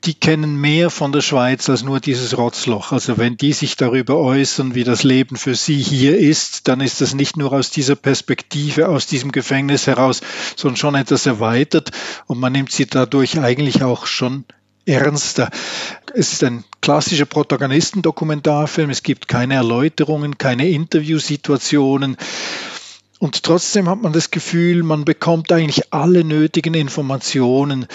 die 0.05 0.15
kennen 0.15 0.61
mehr 0.61 0.91
von 0.91 1.13
der 1.13 1.23
Schweiz 1.23 1.69
als 1.71 1.83
nur 1.83 2.01
dieses 2.01 2.37
Rotzloch. 2.37 2.93
Also 2.93 3.17
wenn 3.17 3.37
die 3.37 3.53
sich 3.53 3.77
darüber 3.77 4.19
äußern, 4.19 4.75
wie 4.75 4.85
das 4.85 5.03
Leben 5.03 5.37
für 5.37 5.55
sie 5.55 5.81
hier 5.81 6.19
ist, 6.19 6.69
dann 6.69 6.81
ist 6.81 7.01
das 7.01 7.15
nicht 7.15 7.37
nur 7.37 7.53
aus 7.53 7.71
dieser 7.71 7.97
Perspektive, 7.97 8.89
aus 8.89 9.07
diesem 9.07 9.33
Gefängnis 9.33 9.87
heraus, 9.87 10.21
sondern 10.57 10.77
schon 10.77 10.95
etwas 10.95 11.27
erweitert 11.27 11.91
und 12.27 12.39
man 12.39 12.53
nimmt 12.53 12.73
sie 12.73 12.87
dadurch 12.87 13.39
eigentlich 13.39 13.83
auch 13.83 14.07
schon 14.07 14.45
ernster. 14.87 15.51
Es 16.13 16.33
ist 16.33 16.45
ein 16.45 16.65
klassischer 16.81 17.25
Protagonistendokumentarfilm. 17.25 18.91
Es 18.91 19.03
gibt 19.03 19.27
keine 19.27 19.55
Erläuterungen, 19.55 20.39
keine 20.39 20.69
Interviewsituationen. 20.69 22.17
Und 23.21 23.43
trotzdem 23.43 23.89
hat 23.89 24.03
man 24.03 24.13
das 24.13 24.31
Gefühl, 24.31 24.83
man 24.83 25.05
bekommt 25.05 25.51
eigentlich 25.53 25.93
alle 25.93 26.25
nötigen 26.25 26.75
Informationen. 26.75 27.87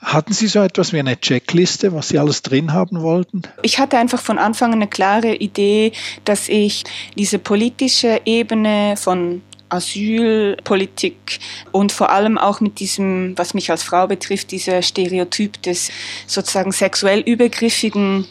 Hatten 0.00 0.32
Sie 0.32 0.46
so 0.46 0.60
etwas 0.60 0.92
wie 0.92 0.98
eine 0.98 1.18
Checkliste, 1.18 1.94
was 1.94 2.08
Sie 2.08 2.18
alles 2.18 2.42
drin 2.42 2.72
haben 2.72 3.00
wollten? 3.00 3.42
Ich 3.62 3.78
hatte 3.78 3.96
einfach 3.96 4.20
von 4.20 4.38
Anfang 4.38 4.72
eine 4.72 4.88
klare 4.88 5.34
Idee, 5.36 5.92
dass 6.24 6.48
ich 6.48 6.84
diese 7.16 7.38
politische 7.38 8.20
Ebene 8.24 8.96
von 8.96 9.42
Asylpolitik 9.70 11.40
und 11.72 11.90
vor 11.92 12.10
allem 12.10 12.38
auch 12.38 12.60
mit 12.60 12.80
diesem, 12.80 13.36
was 13.36 13.54
mich 13.54 13.70
als 13.70 13.82
Frau 13.82 14.06
betrifft, 14.06 14.50
dieser 14.50 14.82
Stereotyp 14.82 15.60
des 15.62 15.90
sozusagen 16.26 16.72
sexuell 16.72 17.20
übergriffigen 17.20 18.26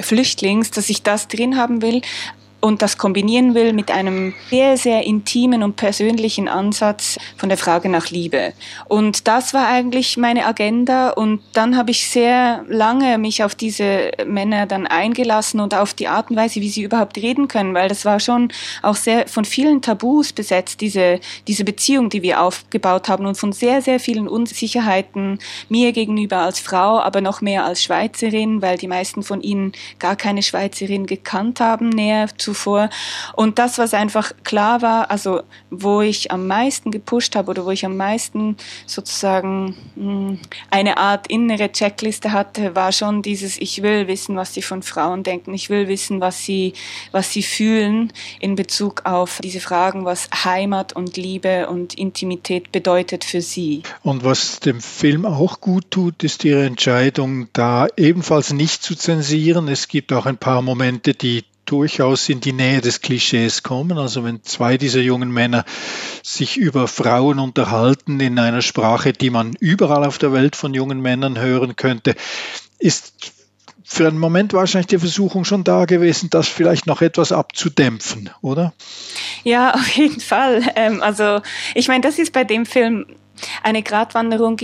Flüchtlings, 0.00 0.70
dass 0.70 0.90
ich 0.90 1.02
das 1.02 1.28
drin 1.28 1.56
haben 1.56 1.82
will, 1.82 2.02
und 2.60 2.82
das 2.82 2.98
kombinieren 2.98 3.54
will 3.54 3.72
mit 3.72 3.90
einem 3.90 4.34
sehr, 4.50 4.76
sehr 4.76 5.04
intimen 5.04 5.62
und 5.62 5.76
persönlichen 5.76 6.48
Ansatz 6.48 7.16
von 7.36 7.48
der 7.48 7.58
Frage 7.58 7.88
nach 7.88 8.10
Liebe. 8.10 8.52
Und 8.86 9.28
das 9.28 9.54
war 9.54 9.68
eigentlich 9.68 10.16
meine 10.16 10.44
Agenda 10.44 11.10
und 11.10 11.40
dann 11.52 11.76
habe 11.76 11.92
ich 11.92 12.08
sehr 12.08 12.64
lange 12.68 13.18
mich 13.18 13.44
auf 13.44 13.54
diese 13.54 14.10
Männer 14.26 14.66
dann 14.66 14.86
eingelassen 14.86 15.60
und 15.60 15.74
auf 15.74 15.94
die 15.94 16.08
Art 16.08 16.30
und 16.30 16.36
Weise, 16.36 16.60
wie 16.60 16.68
sie 16.68 16.82
überhaupt 16.82 17.16
reden 17.16 17.46
können, 17.46 17.74
weil 17.74 17.88
das 17.88 18.04
war 18.04 18.18
schon 18.18 18.50
auch 18.82 18.96
sehr 18.96 19.28
von 19.28 19.44
vielen 19.44 19.80
Tabus 19.80 20.32
besetzt, 20.32 20.80
diese, 20.80 21.20
diese 21.46 21.64
Beziehung, 21.64 22.10
die 22.10 22.22
wir 22.22 22.42
aufgebaut 22.42 23.08
haben 23.08 23.26
und 23.26 23.36
von 23.36 23.52
sehr, 23.52 23.82
sehr 23.82 24.00
vielen 24.00 24.26
Unsicherheiten 24.26 25.38
mir 25.68 25.92
gegenüber 25.92 26.38
als 26.38 26.58
Frau, 26.58 26.98
aber 26.98 27.20
noch 27.20 27.40
mehr 27.40 27.64
als 27.64 27.82
Schweizerin, 27.84 28.62
weil 28.62 28.78
die 28.78 28.88
meisten 28.88 29.22
von 29.22 29.42
ihnen 29.42 29.72
gar 30.00 30.16
keine 30.16 30.42
Schweizerin 30.42 31.06
gekannt 31.06 31.60
haben, 31.60 31.88
näher 31.88 32.28
zuvor. 32.48 32.88
Und 33.34 33.58
das, 33.58 33.76
was 33.76 33.92
einfach 33.92 34.32
klar 34.42 34.80
war, 34.80 35.10
also 35.10 35.42
wo 35.70 36.00
ich 36.00 36.30
am 36.32 36.46
meisten 36.46 36.90
gepusht 36.90 37.36
habe 37.36 37.50
oder 37.50 37.66
wo 37.66 37.70
ich 37.70 37.84
am 37.84 37.96
meisten 37.96 38.56
sozusagen 38.86 39.76
hm, 39.94 40.38
eine 40.70 40.96
Art 40.96 41.26
innere 41.26 41.70
Checkliste 41.70 42.32
hatte, 42.32 42.74
war 42.74 42.92
schon 42.92 43.20
dieses, 43.20 43.58
ich 43.58 43.82
will 43.82 44.08
wissen, 44.08 44.36
was 44.36 44.54
sie 44.54 44.62
von 44.62 44.82
Frauen 44.82 45.24
denken, 45.24 45.52
ich 45.52 45.68
will 45.68 45.88
wissen, 45.88 46.20
was 46.20 46.42
sie, 46.44 46.72
was 47.12 47.32
sie 47.32 47.42
fühlen 47.42 48.12
in 48.40 48.54
Bezug 48.54 49.02
auf 49.04 49.40
diese 49.42 49.60
Fragen, 49.60 50.06
was 50.06 50.30
Heimat 50.44 50.94
und 50.94 51.18
Liebe 51.18 51.68
und 51.68 51.94
Intimität 51.94 52.72
bedeutet 52.72 53.24
für 53.24 53.42
sie. 53.42 53.82
Und 54.02 54.24
was 54.24 54.60
dem 54.60 54.80
Film 54.80 55.26
auch 55.26 55.60
gut 55.60 55.90
tut, 55.90 56.24
ist 56.24 56.44
ihre 56.44 56.64
Entscheidung, 56.64 57.48
da 57.52 57.88
ebenfalls 57.96 58.54
nicht 58.54 58.82
zu 58.82 58.94
zensieren. 58.94 59.68
Es 59.68 59.88
gibt 59.88 60.12
auch 60.14 60.24
ein 60.24 60.38
paar 60.38 60.62
Momente, 60.62 61.12
die 61.12 61.44
durchaus 61.70 62.28
in 62.28 62.40
die 62.40 62.52
Nähe 62.52 62.80
des 62.80 63.00
Klischees 63.00 63.62
kommen. 63.62 63.98
Also 63.98 64.24
wenn 64.24 64.42
zwei 64.42 64.76
dieser 64.76 65.00
jungen 65.00 65.30
Männer 65.30 65.64
sich 66.22 66.56
über 66.56 66.88
Frauen 66.88 67.38
unterhalten 67.38 68.20
in 68.20 68.38
einer 68.38 68.62
Sprache, 68.62 69.12
die 69.12 69.30
man 69.30 69.54
überall 69.60 70.04
auf 70.04 70.18
der 70.18 70.32
Welt 70.32 70.56
von 70.56 70.74
jungen 70.74 71.00
Männern 71.00 71.38
hören 71.38 71.76
könnte, 71.76 72.14
ist 72.78 73.12
für 73.90 74.06
einen 74.06 74.18
Moment 74.18 74.52
wahrscheinlich 74.52 74.88
die 74.88 74.98
Versuchung 74.98 75.44
schon 75.44 75.64
da 75.64 75.86
gewesen, 75.86 76.28
das 76.28 76.46
vielleicht 76.46 76.86
noch 76.86 77.00
etwas 77.00 77.32
abzudämpfen, 77.32 78.28
oder? 78.42 78.74
Ja, 79.44 79.74
auf 79.74 79.88
jeden 79.88 80.20
Fall. 80.20 80.62
Ähm, 80.76 81.02
also 81.02 81.40
ich 81.74 81.88
meine, 81.88 82.02
das 82.02 82.18
ist 82.18 82.32
bei 82.32 82.44
dem 82.44 82.66
Film 82.66 83.06
eine 83.62 83.82
Gratwanderung 83.82 84.58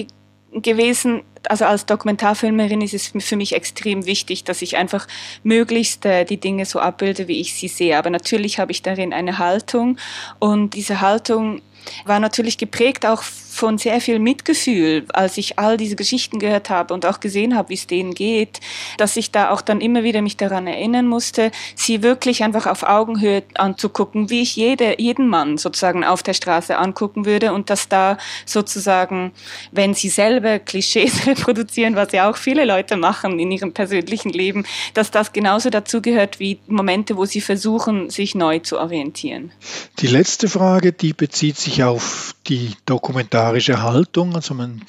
gewesen. 0.53 1.23
Also 1.50 1.64
als 1.64 1.87
Dokumentarfilmerin 1.87 2.80
ist 2.80 2.94
es 2.94 3.12
für 3.24 3.37
mich 3.37 3.54
extrem 3.54 4.07
wichtig, 4.07 4.44
dass 4.44 4.62
ich 4.62 4.76
einfach 4.76 5.07
möglichst 5.42 6.04
äh, 6.07 6.24
die 6.24 6.38
Dinge 6.38 6.64
so 6.64 6.80
abbilde, 6.80 7.28
wie 7.28 7.40
ich 7.40 7.54
sie 7.54 7.68
sehe. 7.68 7.98
Aber 7.98 8.11
natürlich 8.11 8.59
habe 8.59 8.72
ich 8.72 8.83
darin 8.83 9.12
eine 9.12 9.38
Haltung 9.38 9.98
und 10.38 10.74
diese 10.74 11.00
Haltung 11.00 11.61
war 12.07 12.20
natürlich 12.20 12.59
geprägt 12.59 13.04
auch 13.07 13.22
von 13.55 13.79
sehr 13.79 14.01
viel 14.01 14.19
Mitgefühl, 14.19 15.07
als 15.12 15.38
ich 15.38 15.59
all 15.59 15.77
diese 15.77 15.97
Geschichten 15.97 16.40
gehört 16.40 16.71
habe 16.71 16.93
und 16.93 17.07
auch 17.07 17.21
gesehen 17.21 17.57
habe, 17.57 17.69
wie 17.69 17.75
es 17.75 17.87
denen 17.87 18.12
geht, 18.14 18.61
dass 18.99 19.17
ich 19.17 19.31
da 19.31 19.51
auch 19.51 19.61
dann 19.61 19.81
immer 19.81 20.03
wieder 20.03 20.23
mich 20.23 20.37
daran 20.37 20.67
erinnern 20.67 21.07
musste, 21.07 21.53
sie 21.77 22.03
wirklich 22.03 22.43
einfach 22.43 22.67
auf 22.67 22.83
Augenhöhe 22.83 23.45
anzugucken, 23.55 24.29
wie 24.29 24.43
ich 24.43 24.57
jede, 24.57 25.01
jeden 25.01 25.29
Mann 25.29 25.57
sozusagen 25.57 26.05
auf 26.05 26.23
der 26.23 26.35
Straße 26.35 26.77
angucken 26.77 27.27
würde 27.27 27.53
und 27.53 27.71
dass 27.71 27.88
da 27.88 28.19
sozusagen, 28.45 29.33
wenn 29.71 29.95
sie 29.95 30.09
selber 30.09 30.59
Klischees 30.59 31.27
reproduzieren, 31.27 31.95
was 31.95 32.12
ja 32.12 32.29
auch 32.29 32.37
viele 32.37 32.64
Leute 32.64 32.97
machen 32.97 33.38
in 33.38 33.53
ihrem 33.53 33.73
persönlichen 33.73 34.31
Leben, 34.31 34.64
dass 34.95 35.12
das 35.12 35.33
genauso 35.33 35.71
dazugehört 35.71 36.40
wie 36.40 36.59
Momente, 36.67 37.17
wo 37.17 37.25
sie 37.25 37.40
versuchen, 37.40 38.11
sich 38.11 38.35
neu 38.35 38.59
zu 38.59 38.79
orientieren. 38.79 39.53
Die 40.01 40.09
letzte 40.09 40.49
Frage, 40.49 40.93
die 40.93 41.12
bezieht 41.12 41.57
sich 41.57 41.85
auf 41.85 42.34
die 42.46 42.74
dokumentarische 42.87 43.83
Haltung. 43.83 44.35
Also 44.35 44.54
man 44.54 44.83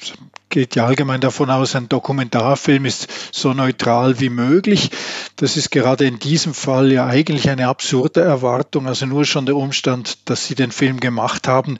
geht 0.48 0.76
ja 0.76 0.86
allgemein 0.86 1.20
davon 1.20 1.50
aus, 1.50 1.74
ein 1.76 1.88
Dokumentarfilm 1.88 2.84
ist 2.84 3.08
so 3.32 3.52
neutral 3.52 4.20
wie 4.20 4.28
möglich. 4.28 4.90
Das 5.36 5.56
ist 5.56 5.70
gerade 5.70 6.06
in 6.06 6.18
diesem 6.18 6.54
Fall 6.54 6.92
ja 6.92 7.06
eigentlich 7.06 7.48
eine 7.50 7.68
absurde 7.68 8.20
Erwartung. 8.20 8.86
Also 8.86 9.06
nur 9.06 9.24
schon 9.24 9.46
der 9.46 9.56
Umstand, 9.56 10.28
dass 10.30 10.46
Sie 10.46 10.54
den 10.54 10.72
Film 10.72 11.00
gemacht 11.00 11.48
haben, 11.48 11.78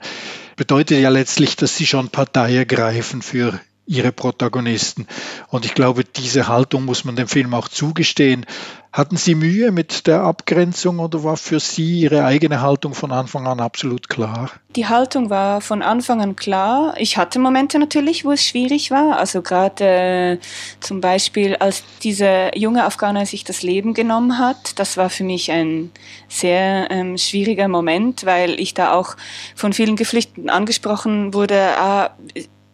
bedeutet 0.55 0.99
ja 0.99 1.09
letztlich, 1.09 1.55
dass 1.55 1.77
Sie 1.77 1.85
schon 1.85 2.09
Partei 2.09 2.55
ergreifen 2.55 3.21
für 3.21 3.59
ihre 3.87 4.11
Protagonisten. 4.11 5.07
Und 5.47 5.65
ich 5.65 5.73
glaube, 5.73 6.03
diese 6.03 6.47
Haltung 6.47 6.85
muss 6.85 7.05
man 7.05 7.15
dem 7.15 7.27
Film 7.27 7.53
auch 7.53 7.69
zugestehen. 7.69 8.45
Hatten 8.91 9.15
Sie 9.17 9.35
Mühe 9.35 9.71
mit 9.71 10.07
der 10.07 10.21
Abgrenzung 10.21 10.99
oder 10.99 11.23
war 11.23 11.37
für 11.37 11.59
Sie 11.59 12.01
Ihre 12.01 12.25
eigene 12.25 12.61
Haltung 12.61 12.95
von 12.95 13.11
Anfang 13.11 13.45
an 13.45 13.59
absolut 13.59 14.09
klar? 14.09 14.49
Die 14.75 14.87
Haltung 14.87 15.29
war 15.29 15.61
von 15.61 15.81
Anfang 15.81 16.21
an 16.21 16.35
klar. 16.35 16.95
Ich 16.97 17.17
hatte 17.17 17.37
Momente 17.37 17.79
natürlich, 17.79 18.25
wo 18.25 18.31
es 18.31 18.43
schwierig 18.43 18.89
war. 18.89 19.17
Also 19.17 19.41
gerade 19.41 19.83
äh, 19.83 20.37
zum 20.79 20.99
Beispiel, 20.99 21.55
als 21.57 21.83
dieser 22.01 22.57
junge 22.57 22.85
Afghaner 22.85 23.25
sich 23.25 23.43
das 23.43 23.61
Leben 23.61 23.93
genommen 23.93 24.39
hat. 24.39 24.79
Das 24.79 24.97
war 24.97 25.09
für 25.09 25.23
mich 25.23 25.51
ein 25.51 25.91
sehr 26.27 26.89
ähm, 26.89 27.17
schwieriger 27.17 27.67
Moment, 27.67 28.25
weil 28.25 28.59
ich 28.59 28.73
da 28.73 28.93
auch 28.93 29.15
von 29.55 29.73
vielen 29.73 29.95
Geflüchteten 29.95 30.49
angesprochen 30.49 31.33
wurde. 31.33 31.77
Ah, 31.77 32.15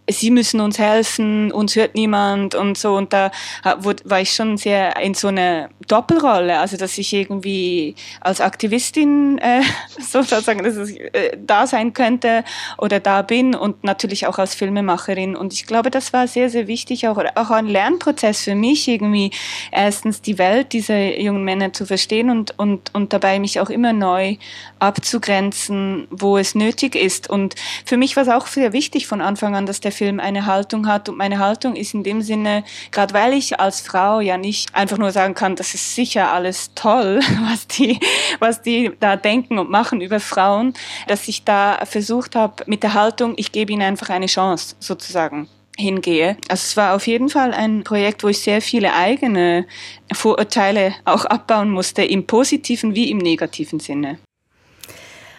sie 0.10 0.32
müssen 0.32 0.60
uns 0.60 0.80
helfen, 0.80 1.52
uns 1.52 1.76
hört 1.76 1.96
niemand 1.96 2.56
und 2.56 2.78
so. 2.78 2.96
Und 2.96 3.14
da 3.14 3.32
war 3.64 4.22
ich 4.22 4.34
schon 4.34 4.58
sehr 4.58 4.98
in 5.00 5.14
so 5.14 5.30
einer 5.30 5.70
Doppelrolle, 5.88 6.60
also 6.60 6.78
dass 6.78 6.98
ich 6.98 7.14
irgendwie 7.14 7.96
als 8.22 8.42
Aktivistin 8.42 9.38
äh, 9.40 9.62
sozusagen 10.00 10.64
dass 10.64 10.90
ich, 10.90 11.00
äh, 11.00 11.38
da 11.38 11.68
sein 11.68 11.94
könnte 11.94 12.44
oder 12.78 13.00
da 13.00 13.22
bin 13.22 13.56
und 13.56 13.84
natürlich 13.84 14.28
auch 14.28 14.40
als 14.40 14.56
Filmemacherin. 14.56 15.36
Und 15.36 15.54
ich 15.54 15.66
glaube, 15.66 15.90
das 15.90 16.14
war 16.14 16.28
sehr, 16.28 16.50
sehr 16.50 16.68
wichtig, 16.68 17.08
auch, 17.08 17.18
auch 17.36 17.52
ein 17.52 17.68
Lernprozess 17.68 18.44
für 18.44 18.56
mich, 18.56 18.88
irgendwie 18.88 19.32
erstens 19.72 20.22
die 20.22 20.38
Welt 20.38 20.74
dieser 20.74 21.20
jungen 21.20 21.44
Männer 21.44 21.74
zu 21.74 21.86
verstehen 21.86 22.30
und, 22.30 22.58
und, 22.60 22.94
und 22.94 23.14
dabei 23.14 23.40
mich 23.40 23.60
auch 23.60 23.70
immer 23.70 23.94
neu 23.94 24.38
abzugrenzen, 24.80 26.08
wo 26.10 26.38
es 26.38 26.56
nötig 26.56 26.96
ist. 26.96 27.30
Und 27.30 27.56
für 27.86 27.98
mich 27.98 28.16
war 28.16 28.24
es 28.24 28.30
auch 28.30 28.48
sehr 28.48 28.74
wichtig 28.74 29.08
von 29.08 29.22
Anfang 29.22 29.56
an, 29.56 29.66
dass 29.66 29.80
der 29.80 29.93
Film 29.94 30.20
eine 30.20 30.46
Haltung 30.46 30.88
hat. 30.88 31.08
Und 31.08 31.18
meine 31.18 31.40
Haltung 31.40 31.76
ist 31.76 31.94
in 31.94 32.04
dem 32.04 32.22
Sinne, 32.22 32.64
gerade 32.92 33.14
weil 33.14 33.34
ich 33.34 33.60
als 33.60 33.80
Frau 33.82 34.20
ja 34.20 34.38
nicht 34.38 34.76
einfach 34.76 34.98
nur 34.98 35.12
sagen 35.12 35.34
kann, 35.34 35.56
das 35.56 35.74
ist 35.74 35.96
sicher 35.96 36.32
alles 36.34 36.72
toll, 36.76 37.22
was 37.50 37.68
die, 37.68 38.00
was 38.40 38.62
die 38.62 38.92
da 39.00 39.16
denken 39.16 39.60
und 39.60 39.70
machen 39.70 40.02
über 40.02 40.20
Frauen, 40.20 40.74
dass 41.08 41.28
ich 41.28 41.44
da 41.44 41.80
versucht 41.86 42.36
habe 42.36 42.64
mit 42.68 42.84
der 42.84 42.94
Haltung, 42.94 43.34
ich 43.38 43.52
gebe 43.52 43.72
ihnen 43.72 43.84
einfach 43.84 44.10
eine 44.10 44.26
Chance 44.26 44.76
sozusagen 44.80 45.48
hingehe. 45.78 46.38
Also 46.50 46.64
es 46.66 46.78
war 46.78 46.96
auf 46.96 47.08
jeden 47.08 47.30
Fall 47.30 47.54
ein 47.54 47.84
Projekt, 47.84 48.24
wo 48.24 48.28
ich 48.28 48.40
sehr 48.40 48.62
viele 48.62 48.94
eigene 48.94 49.66
Vorurteile 50.12 50.94
auch 51.06 51.26
abbauen 51.26 51.70
musste, 51.70 52.04
im 52.04 52.28
positiven 52.28 52.96
wie 52.96 53.10
im 53.10 53.18
negativen 53.18 53.80
Sinne. 53.80 54.20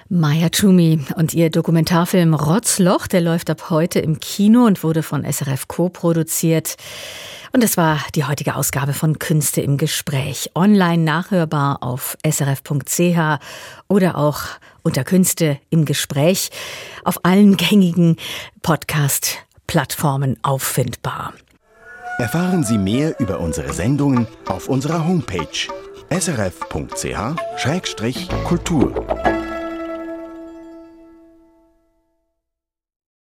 Maya 0.09 0.49
Chumi 0.51 1.01
und 1.17 1.33
ihr 1.33 1.51
Dokumentarfilm 1.51 2.35
Rotzloch, 2.35 3.07
der 3.07 3.23
läuft 3.23 3.49
ab 3.49 3.71
heute 3.71 4.01
im 4.01 4.21
Kino 4.21 4.67
und 4.67 4.83
wurde 4.83 5.03
von 5.03 5.25
SRF 5.25 5.67
co-produziert. 5.67 6.77
Und 7.53 7.63
das 7.63 7.77
war 7.77 8.01
die 8.15 8.25
heutige 8.25 8.57
Ausgabe 8.57 8.93
von 8.93 9.19
Künste 9.19 9.61
im 9.61 9.79
Gespräch. 9.79 10.51
Online 10.55 11.03
nachhörbar 11.03 11.83
auf 11.83 12.19
srf.ch 12.29 13.39
oder 13.89 14.19
auch 14.19 14.41
unter 14.83 15.05
Künste 15.05 15.59
im 15.71 15.85
Gespräch 15.85 16.51
auf 17.05 17.25
allen 17.25 17.57
gängigen 17.57 18.17
Podcast-Plattformen 18.63 20.37
auffindbar. 20.43 21.33
Erfahren 22.19 22.63
Sie 22.63 22.79
mehr 22.79 23.19
über 23.21 23.41
unsere 23.41 23.73
Sendungen 23.73 24.27
auf 24.47 24.69
unserer 24.69 25.07
Homepage 25.07 25.47
srf.ch-kultur. 26.11 26.75